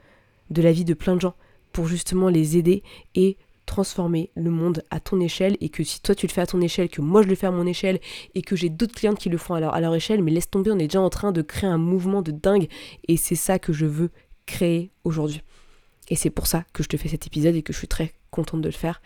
de 0.52 0.62
la 0.62 0.72
vie 0.72 0.86
de 0.86 0.94
plein 0.94 1.16
de 1.16 1.22
gens 1.22 1.36
pour 1.74 1.88
justement 1.88 2.30
les 2.30 2.58
aider 2.58 2.82
et 3.14 3.38
transformer 3.72 4.32
le 4.36 4.50
monde 4.50 4.84
à 4.92 5.00
ton 5.00 5.22
échelle 5.22 5.56
et 5.62 5.70
que 5.70 5.82
si 5.84 6.02
toi 6.02 6.14
tu 6.14 6.28
le 6.28 6.32
fais 6.32 6.42
à 6.42 6.46
ton 6.46 6.60
échelle, 6.60 6.90
que 6.90 7.00
moi 7.02 7.22
je 7.22 7.30
le 7.30 7.36
fais 7.36 7.48
à 7.48 7.52
mon 7.52 7.66
échelle 7.66 8.02
et 8.36 8.42
que 8.42 8.58
j'ai 8.58 8.68
d'autres 8.68 8.94
clientes 8.94 9.18
qui 9.18 9.30
le 9.30 9.38
font 9.38 9.54
à 9.54 9.62
leur, 9.62 9.74
à 9.74 9.80
leur 9.80 9.96
échelle, 9.96 10.22
mais 10.22 10.32
laisse 10.32 10.50
tomber, 10.50 10.72
on 10.72 10.78
est 10.78 10.88
déjà 10.88 11.00
en 11.00 11.10
train 11.10 11.32
de 11.32 11.42
créer 11.42 11.70
un 11.70 11.78
mouvement 11.78 12.22
de 12.22 12.32
dingue 12.32 12.68
et 13.08 13.16
c'est 13.16 13.36
ça 13.36 13.60
que 13.60 13.72
je 13.72 13.86
veux 13.86 14.10
créer 14.46 14.92
aujourd'hui. 15.06 15.42
Et 16.10 16.18
c'est 16.18 16.30
pour 16.30 16.48
ça 16.48 16.66
que 16.74 16.84
je 16.84 16.90
te 16.90 16.98
fais 16.98 17.08
cet 17.08 17.28
épisode 17.28 17.56
et 17.56 17.64
que 17.64 17.72
je 17.72 17.78
suis 17.78 17.88
très 17.88 18.12
contente 18.30 18.60
de 18.60 18.68
le 18.68 18.74
faire 18.74 19.02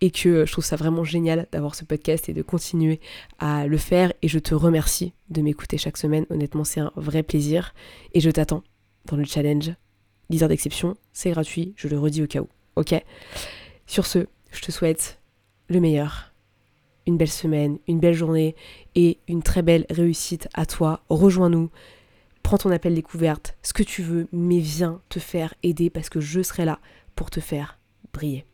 et 0.00 0.10
que 0.10 0.46
je 0.46 0.52
trouve 0.52 0.64
ça 0.64 0.76
vraiment 0.76 1.04
génial 1.04 1.46
d'avoir 1.52 1.74
ce 1.74 1.84
podcast 1.84 2.30
et 2.30 2.32
de 2.32 2.40
continuer 2.40 3.00
à 3.38 3.66
le 3.66 3.76
faire 3.76 4.14
et 4.22 4.28
je 4.28 4.38
te 4.38 4.54
remercie 4.54 5.12
de 5.28 5.42
m'écouter 5.42 5.76
chaque 5.76 5.98
semaine. 5.98 6.24
Honnêtement, 6.30 6.64
c'est 6.64 6.80
un 6.80 6.92
vrai 6.96 7.22
plaisir 7.22 7.74
et 8.14 8.20
je 8.20 8.30
t'attends 8.30 8.64
dans 9.04 9.18
le 9.18 9.24
challenge. 9.24 9.72
Leader 10.30 10.48
d'exception, 10.48 10.96
c'est 11.12 11.30
gratuit, 11.32 11.74
je 11.76 11.88
le 11.88 11.98
redis 11.98 12.22
au 12.22 12.26
cas 12.26 12.40
où. 12.40 12.48
OK? 12.76 12.94
Sur 13.86 14.06
ce, 14.06 14.26
je 14.50 14.60
te 14.60 14.72
souhaite 14.72 15.18
le 15.68 15.80
meilleur. 15.80 16.32
Une 17.06 17.16
belle 17.16 17.30
semaine, 17.30 17.78
une 17.86 18.00
belle 18.00 18.14
journée 18.14 18.56
et 18.94 19.18
une 19.28 19.42
très 19.42 19.62
belle 19.62 19.86
réussite 19.90 20.48
à 20.54 20.66
toi. 20.66 21.04
Rejoins-nous 21.08 21.70
prends 22.42 22.58
ton 22.58 22.70
appel 22.70 22.94
découverte, 22.94 23.56
ce 23.62 23.72
que 23.72 23.82
tu 23.82 24.02
veux, 24.02 24.28
mais 24.30 24.60
viens 24.60 25.00
te 25.08 25.18
faire 25.18 25.52
aider 25.64 25.90
parce 25.90 26.08
que 26.08 26.20
je 26.20 26.42
serai 26.42 26.64
là 26.64 26.78
pour 27.16 27.28
te 27.28 27.40
faire 27.40 27.80
briller. 28.12 28.44